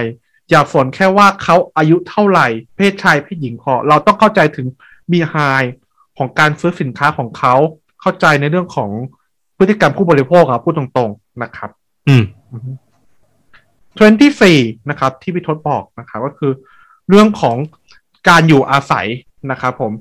[0.49, 4.67] อย่าสนแค่ว่าเขาอายุเท่าไหร่ เพศชายเพศหญิงพอเราต้องเข้าใจถึง
[5.11, 5.35] มีไฮ
[6.17, 7.55] ของการซื้อสินค้าของเขา
[8.01, 8.89] เข้าใจในเรื่องของ
[9.57, 11.69] พฤติกรรมผู้บริโภคครับพูดตรงๆนะครับ
[12.07, 12.23] อืม
[13.93, 14.57] เทรนด์ที่สี่
[14.89, 16.51] นะครับ ที่พี่ทศบอกนะครับ ก็คือ
[17.09, 17.57] เรื่องของ
[18.29, 19.07] การอยู่อาศัย
[19.51, 19.91] นะครับผม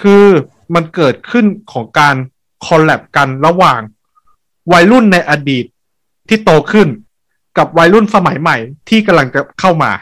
[0.00, 0.26] คือ
[0.74, 2.16] มันเกิดขึ้นของการ
[2.66, 3.80] collab กันระหว่าง
[4.72, 5.64] วัยรุ่นในอดีต
[6.28, 6.88] ที่โตขึ้น
[7.58, 8.56] กับวัยรุ่นสมัยใหม่
[8.88, 9.92] ที่กำลังจะเข้ามา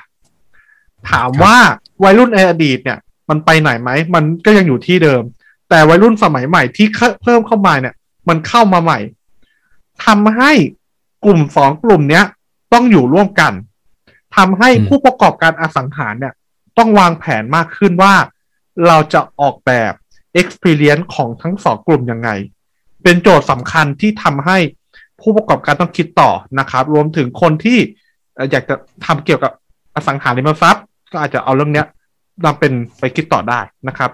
[1.11, 1.57] ถามว่า
[2.05, 5.23] วัยรุ่นในอดีตเนี่ย มันไปไหนไหมมันก็ยังอยู่ที่เดิม
[5.69, 6.87] แต่วัยรุ่นสมัยใหม่ที่
[7.23, 7.95] เพิ่มเข้ามาเนี่ย
[8.29, 8.99] มันเข้ามาใหม่
[10.05, 10.53] ทำให้
[11.25, 12.25] กลุ่มสองกลุ่มเนี้ย
[12.73, 13.53] ต้องอยู่ร่วมกัน
[14.37, 16.35] ทำให้ผู้ประกอบการอสังหารเนี่ย
[16.79, 18.15] ต้องวางแผนมากขึ้นว่า
[18.87, 19.93] เราจะออกแบบ
[20.41, 22.31] experience ของทั้งสองกลุ่มยังไง
[23.03, 24.59] เป็นโจทย์สำคัญที่ทำให้
[25.23, 27.79] ผู้ประกอบการต้องคิดต่อนะครับ รวมถึงคนที่
[28.51, 28.75] อยากจะ
[29.07, 29.53] ทำเกี่ยวกับ
[29.95, 31.85] อสังหาริมทรัพย์ ก็อาจจะเอาเรื่องนี้
[32.45, 34.11] นำเป็นไปคิดต่อได้นะครับ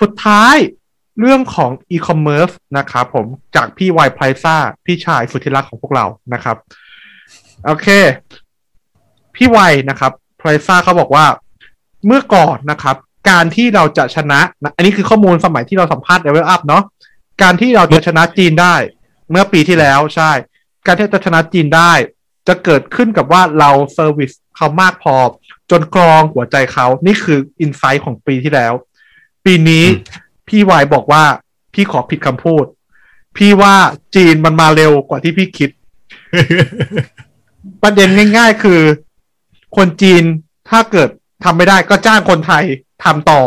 [0.00, 0.56] สุดท้าย
[1.20, 6.56] เรื่องของอีคอมเมิร์ซนะครับผมจากพี่วาย Priceza พี่ชายสุดที่รักของพวกเรานะครับ
[7.66, 7.86] โอเค
[9.36, 11.26] พี่วายนะครับ Priceza เขาบอกว่า
[12.06, 12.96] เมื่อก่อนนะครับ
[13.30, 16.82] การที่เราจะชนะนะอันนี้คือข้อมูลสมัยที่เราสัมภาษณ์ Level Up เนาะ
[17.42, 18.74] การที่เราจะชนะจีนได้
[19.30, 20.30] เมื่อปีที่แล้วใช่
[20.86, 21.92] การที่จะชนะจีนได้
[22.48, 25.16] จะเกิดขึ้นกับว่าเรา service เขามากพอ
[25.70, 28.72] จนครองหัวใจเขานี่คือ insight ของปีที่แล้ว
[29.44, 31.24] ปีนี้อืมพี่วายบอกว่า
[31.74, 32.64] พี่ขอผิดคำพูด
[33.36, 33.74] พี่ว่า
[34.16, 35.70] จีนมันมาเร็วกว่าที่พี่คิด
[37.82, 38.80] ประเด็นง่าย ๆ คือ
[39.76, 40.22] คนจีน
[40.70, 41.08] ถ้าเกิด
[41.44, 42.64] ทำไม่ได้ก็จ้างคนไทย
[43.04, 43.40] ทำต่อ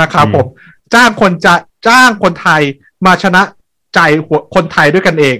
[0.00, 0.46] นะครับอืมผม
[0.94, 1.54] จ้างคนจะ
[1.88, 2.62] จ้างคนไทย
[3.06, 3.42] มาชนะ
[3.94, 5.36] ใจหัวคนไทยด้วยกันเอง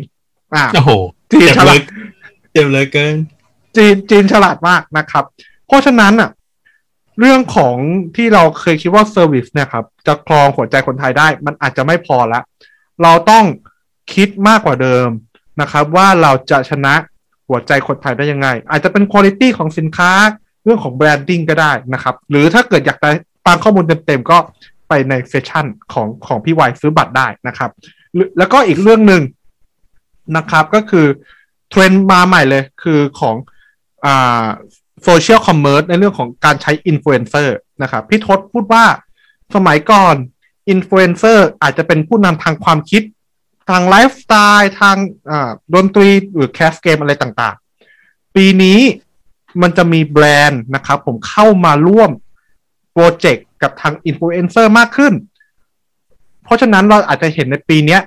[0.55, 0.91] อ่าโอ้โห
[1.31, 1.83] จีนเจ็บฉเลลายด
[2.53, 3.17] เจ็บเลยเกิน
[3.77, 5.25] จีนจีนฉลาดมากนะครับ
[5.67, 6.31] เพราะฉะนั้นอะ
[7.21, 7.77] เรื่องของ
[8.17, 12.41] ที่เราเคยคิดว่าเซอร์วิสเนี่ยครับ จะครองหัวใจคนไทยได้ มันอาจจะไม่พอละ
[13.03, 13.45] เราต้อง
[14.15, 15.09] คิดมากกว่าเดิม
[15.61, 16.95] นะครับ ว่าเราจะชนะ
[17.49, 20.11] หัวใจคนไทยได้ยังไง อาจจะเป็นคุณภาพของสินค้า
[20.65, 23.11] เรื่องของ branding ก็ได้นะครับ หรือถ้าเกิดอยากได้
[23.47, 24.39] ตามข้อมูลเต็มๆก็
[24.89, 28.00] ไปใน session ของของพี่วายซื้อบัตรได้นะครับหรือ
[28.39, 29.23] แล้วก็อีกเรื่องหนึ่ง
[30.37, 31.07] นะครับก็คือ
[31.71, 33.37] เทรนด์มาใหม่เลยคือของ
[34.05, 34.45] อ่า
[35.05, 38.85] social commerce ในเรื่องของการใช้อินฟลูเอนเซอร์นะครับพี่ทศพูดว่า
[39.55, 40.15] สมัยก่อน
[40.71, 43.03] อินฟลูเอนเซอร์อาจจะเป็นผู้นำทางความคิด
[43.71, 44.97] ทางไลฟ์สไตล์ทาง
[45.75, 48.81] ดนตรีหรือ cast เกมอะไรต่างๆ ปีนี้
[49.63, 52.11] มันจะมีแบรนด์นะครับผมเข้ามาร่วม
[52.93, 55.13] โปรเจกต์กับทางอินฟลูเอนเซอร์มากขึ้น
[56.51, 58.01] เพราะฉะนั้นเราอาจจะเห็นในปีเนี้ย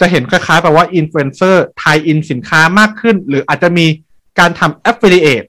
[0.00, 3.86] จะเห็นคล้ายๆแบบว่าอินฟลูเอนเซอร์ tie-in สินค้ามากขึ้น หรืออาจจะมี
[4.38, 5.48] การทำ affiliate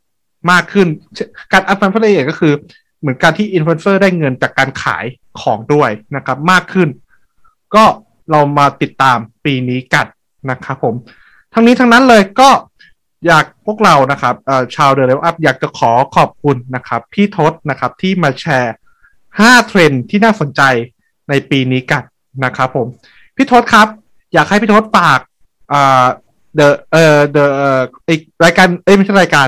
[0.52, 0.88] มากขึ้น
[1.54, 2.54] การ affiliate ก็คือ
[3.00, 5.06] เหมือนการที่อินฟลูเอนเซอร์ได้เงินจากการขาย
[5.42, 6.90] ของด้วยนะครับ มากขึ้น
[7.76, 7.84] ก็
[8.32, 10.06] เรามาติดตามปีนี้กัน
[10.50, 10.96] นะครับผม
[11.54, 12.50] ทั้งนี้ทั้งนั้นเลยก็
[13.28, 14.36] อยากพวกเรานะครับ
[14.76, 18.74] ชาวเด e เ e ลอัพอยากจะขอขอบคุณนะครับ พี่ทศนะครับที่มาแชร์
[19.20, 20.62] 5 เทรนด์ที่น่าสนใจ
[21.30, 22.04] ในปีนี้กัน
[22.46, 22.88] นะครับผม
[23.36, 23.88] พี่ทศครับ
[24.34, 25.20] อยากให้พี่ทศฝาก
[25.72, 26.06] อ่า
[26.58, 29.48] the เอ่อ the เอ่ออีกรายการเอ้ยไม่ใช่รายการ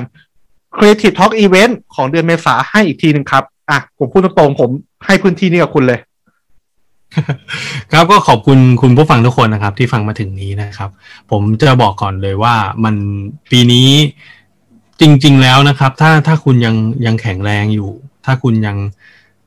[0.75, 4.69] Creative Talk Event ของเดือนเมษาให้อีกทีหนึ่งครับ อะ ผมพูดตรงๆผม
[5.05, 5.99] ให้พื้นที่นี้กับคุณเลย
[7.93, 10.89] ครับก็ขอบคุณคุณผู้ฟังทุกคนนะครับ ที่ฟังมาถึงนี้นะครับ
[11.31, 12.95] ผมจะบอกก่อนเลยว่ามัน
[13.51, 13.89] ปีนี้
[15.01, 16.75] จริง ๆ แล้วนะครับ ถ้าถ้าคุณยัง
[17.05, 17.89] ยังแข็งแรงอยู่
[18.25, 18.77] ถ้าคุณยัง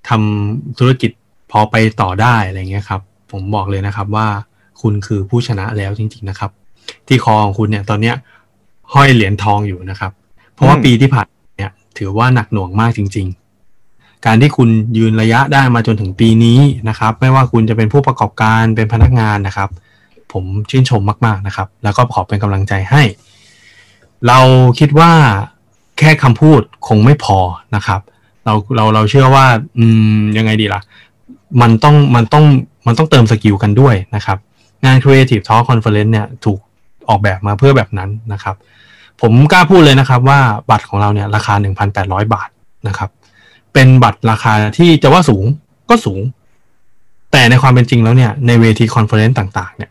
[0.08, 1.10] ทำธุรกิจ
[1.50, 3.00] พอไปต่อได้อะไรเงี้ยครับ
[3.32, 4.26] ผมบอกเลยนะครับว่า
[4.80, 6.50] คุณคือผู้ชนะแล้วจริง ๆนะครับ
[7.08, 8.16] ที่คอของคุณเนี่ยตอนเนี้ย
[8.92, 10.12] ห้อยเหรียญทองอยู่นะครับ
[10.52, 11.26] เพราะว่าอืมปีที่ผ่าน
[11.58, 13.26] เนี่ย ถือว่าหนักหน่วงมากจริง
[13.76, 19.68] ๆ การที่คุณยืนระยะได้มาจนถึงปีนี้นะครับ ไม่ว่าคุณจะเป็นผู้ประกอบการเป็นพนักงานนะครับ
[20.32, 23.02] ผมชื่นชมมากๆนะครับ แล้วก็ขอเป็นกำลังใจให้
[24.26, 24.38] เรา
[24.78, 25.12] คิดว่า
[25.98, 27.38] แค่คำพูดคงไม่พอ
[27.76, 28.00] นะครับ
[28.44, 29.46] เราเราเราเชื่อว่า
[29.78, 29.84] อื
[30.16, 30.80] มยังไงดีล่ะ
[31.60, 32.44] มันต้องมันต้อง
[32.86, 34.38] มันต้องเติมสกิลกันด้วยนะครับ
[34.84, 36.58] งาน Creative Talk Conference เนี่ยถูก
[37.08, 38.56] ออกแบบมาเพื่อแบบนั้นนะครับ
[39.20, 40.40] ผมกล้าพูดเลยนะครับว่า
[40.70, 41.54] บัตรของเราเนี่ยราคา
[41.94, 42.48] 1,800 บาท
[42.88, 43.10] นะครับ
[43.72, 45.44] เป็นบัตรราคาที่จะว่าสูง
[45.90, 46.20] ก็สูง
[47.32, 49.90] แต่ในความเป็นจริงแล้วเนี่ยในเวที conference ต่างๆ เนี่ย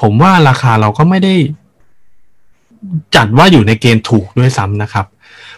[0.00, 1.34] ผมว่าราคาเราก็ไม่ได้
[3.16, 5.06] จัดว่าอยู่ในเกณฑ์ถูกด้วยซ้ำนะครับ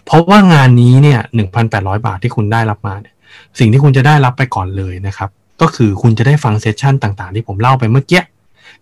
[0.04, 1.20] เพราะว่างานนี้เนี่ย
[1.62, 3.14] 1,800 บาทที่คุณได้รับมาเนี่ย
[3.58, 8.22] สิ่งที่คุณจะได้รับไปก่อนเลยนะครับ ก็คือคุณจะได้ฟัง session ต่างๆ ที่ผมเล่าไปเมื่อกี้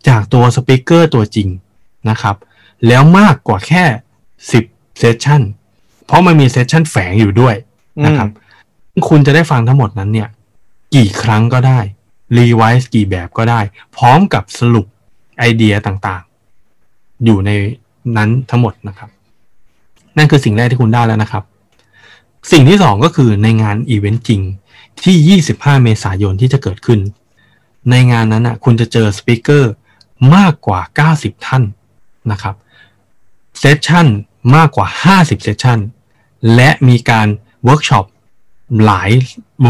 [0.08, 1.48] จากตัว speaker ตัวจริง
[2.10, 2.36] นะครับ
[2.86, 3.84] แล้วมากกว่าแค่
[4.40, 5.42] 10 session
[6.06, 7.54] เพราะมันมี session แฝงอยู่ด้วย
[8.04, 8.28] นะครับ
[9.08, 10.28] คุณจะได้ฟังทั้งหมดนั้นเนี่ย
[10.94, 11.80] กี่ครั้งก็ได้
[12.36, 13.60] revise กี่แบบก็ได้
[13.96, 14.86] พร้อมกับสรุป
[15.38, 17.50] ไอเดียต่างๆ อยู่ใน
[18.16, 19.10] นั้นทั้งหมดนะครับ
[20.16, 21.44] นั่นคือสิ่งแรกที่คุณได้แล้วนะครับ
[22.52, 24.40] สิ่งที่สองก็คือในงานอีเวนต์จริง
[25.04, 27.00] ที่ 25 เมษายนที่จะเกิดขึ้น
[27.90, 29.72] ในงานนั้นนะคุณจะเจอ speaker
[30.34, 30.80] มากกว่า
[31.14, 31.62] 90 ท่าน
[32.30, 32.54] นะครับ
[33.58, 34.06] session
[34.56, 35.78] มากกว่า 50 session
[36.54, 37.28] และมีการ
[37.64, 38.04] เวิร์กช็อป
[38.84, 39.10] หลาย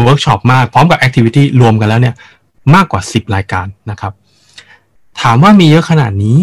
[0.03, 2.15] เวิร์กช็อปมาก พร้อมกับ activity รวมกันแล้วเนี่ย
[2.75, 4.13] มากกว่า 10 รายการนะครับ
[5.21, 6.39] ถามว่ามีเยอะขนาดนี้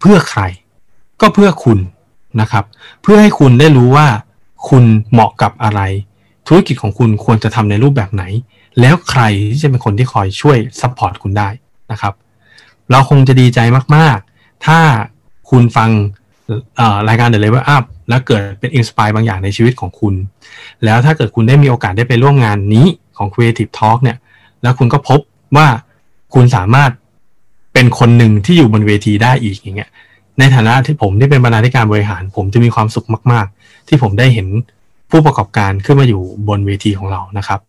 [0.00, 0.42] เพื่อใคร
[1.20, 1.78] ก็เพื่อคุณ
[2.40, 2.64] นะครับ
[3.02, 4.06] เพื่อให้คุณได้รู้ว่า
[4.68, 5.80] คุณเหมาะกับอะไร
[6.46, 8.24] ธุรกิจของคุณควรจะทำในรูปแบบไหน
[8.80, 11.48] แล้วใครที่จะเป็นคนที่คอยช่วย support คุณได้
[11.92, 12.14] นะครับ
[12.90, 13.58] เราคงจะดีใจ
[13.96, 14.78] มาก ๆ ถ้า
[15.50, 15.90] คุณฟัง
[17.08, 20.14] รายการ The Level Up แล้วเกิดเป็น inspire บางอย่างในชีวิตของคุณ
[20.84, 22.86] แล้วถ้าเกิดคุณได้มีโอกาสได้ไปร่วมงานนี้
[23.16, 24.18] ของ Creative Talk เนี่ย
[24.62, 25.20] แล้วคุณก็พบ
[25.56, 25.68] ว่า
[26.34, 26.90] คุณสามารถ
[27.74, 29.90] เป็นคนหนึ่งที่อยู่บนเวทีได้อีกอย่างเงี้ย
[30.38, 34.46] ในฐานะที่ผมที่เป็นบรรณาธิการบริหาร ผมจะมีความสุขมาก ๆ ที่ผมได้เห็น
[35.10, 37.60] ผู้ประกอบการขึ้นมาอยู่บนเวทีของเรานะครับ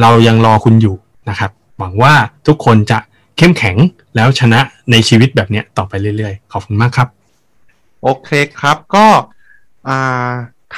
[0.00, 0.96] เรายังรอคุณอยู่
[1.28, 2.14] นะครับ หวังว่า
[2.46, 2.98] ทุกคนจะ
[3.36, 3.76] เข้มแข็ง
[4.16, 7.08] แล้วชนะในชีวิตแบบเนี้ยต่อไปเรื่อยๆ ขอบคุณมากครับ
[8.02, 8.30] โอเค
[8.60, 9.06] ครับก็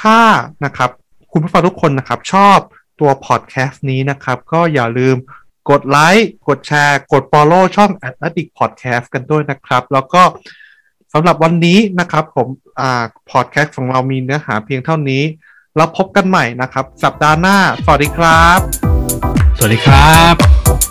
[0.00, 0.18] ถ้า
[0.64, 0.90] นะครับ
[1.32, 2.58] คุณผู้ฟังทุกคนนะครับ ชอบ
[3.00, 5.16] ตัวพอดแคสต์นี้นะครับ ก็อย่าลืม
[5.70, 10.22] กดไลค์กดแชร์ กด follow ช่อง Atlantic Podcast กันด้วยนะครับ แล้วก็
[11.12, 12.48] สำหรับวันนี้นะครับ ผม
[13.30, 15.22] พอดแคสต์ของเรามีเนื้อหาเพียงเท่านี้
[15.78, 18.58] แล้วพบกันใหม่นะครับ สัปดาห์หน้า สวัสดีครับ
[19.56, 20.87] สวัสดีครับ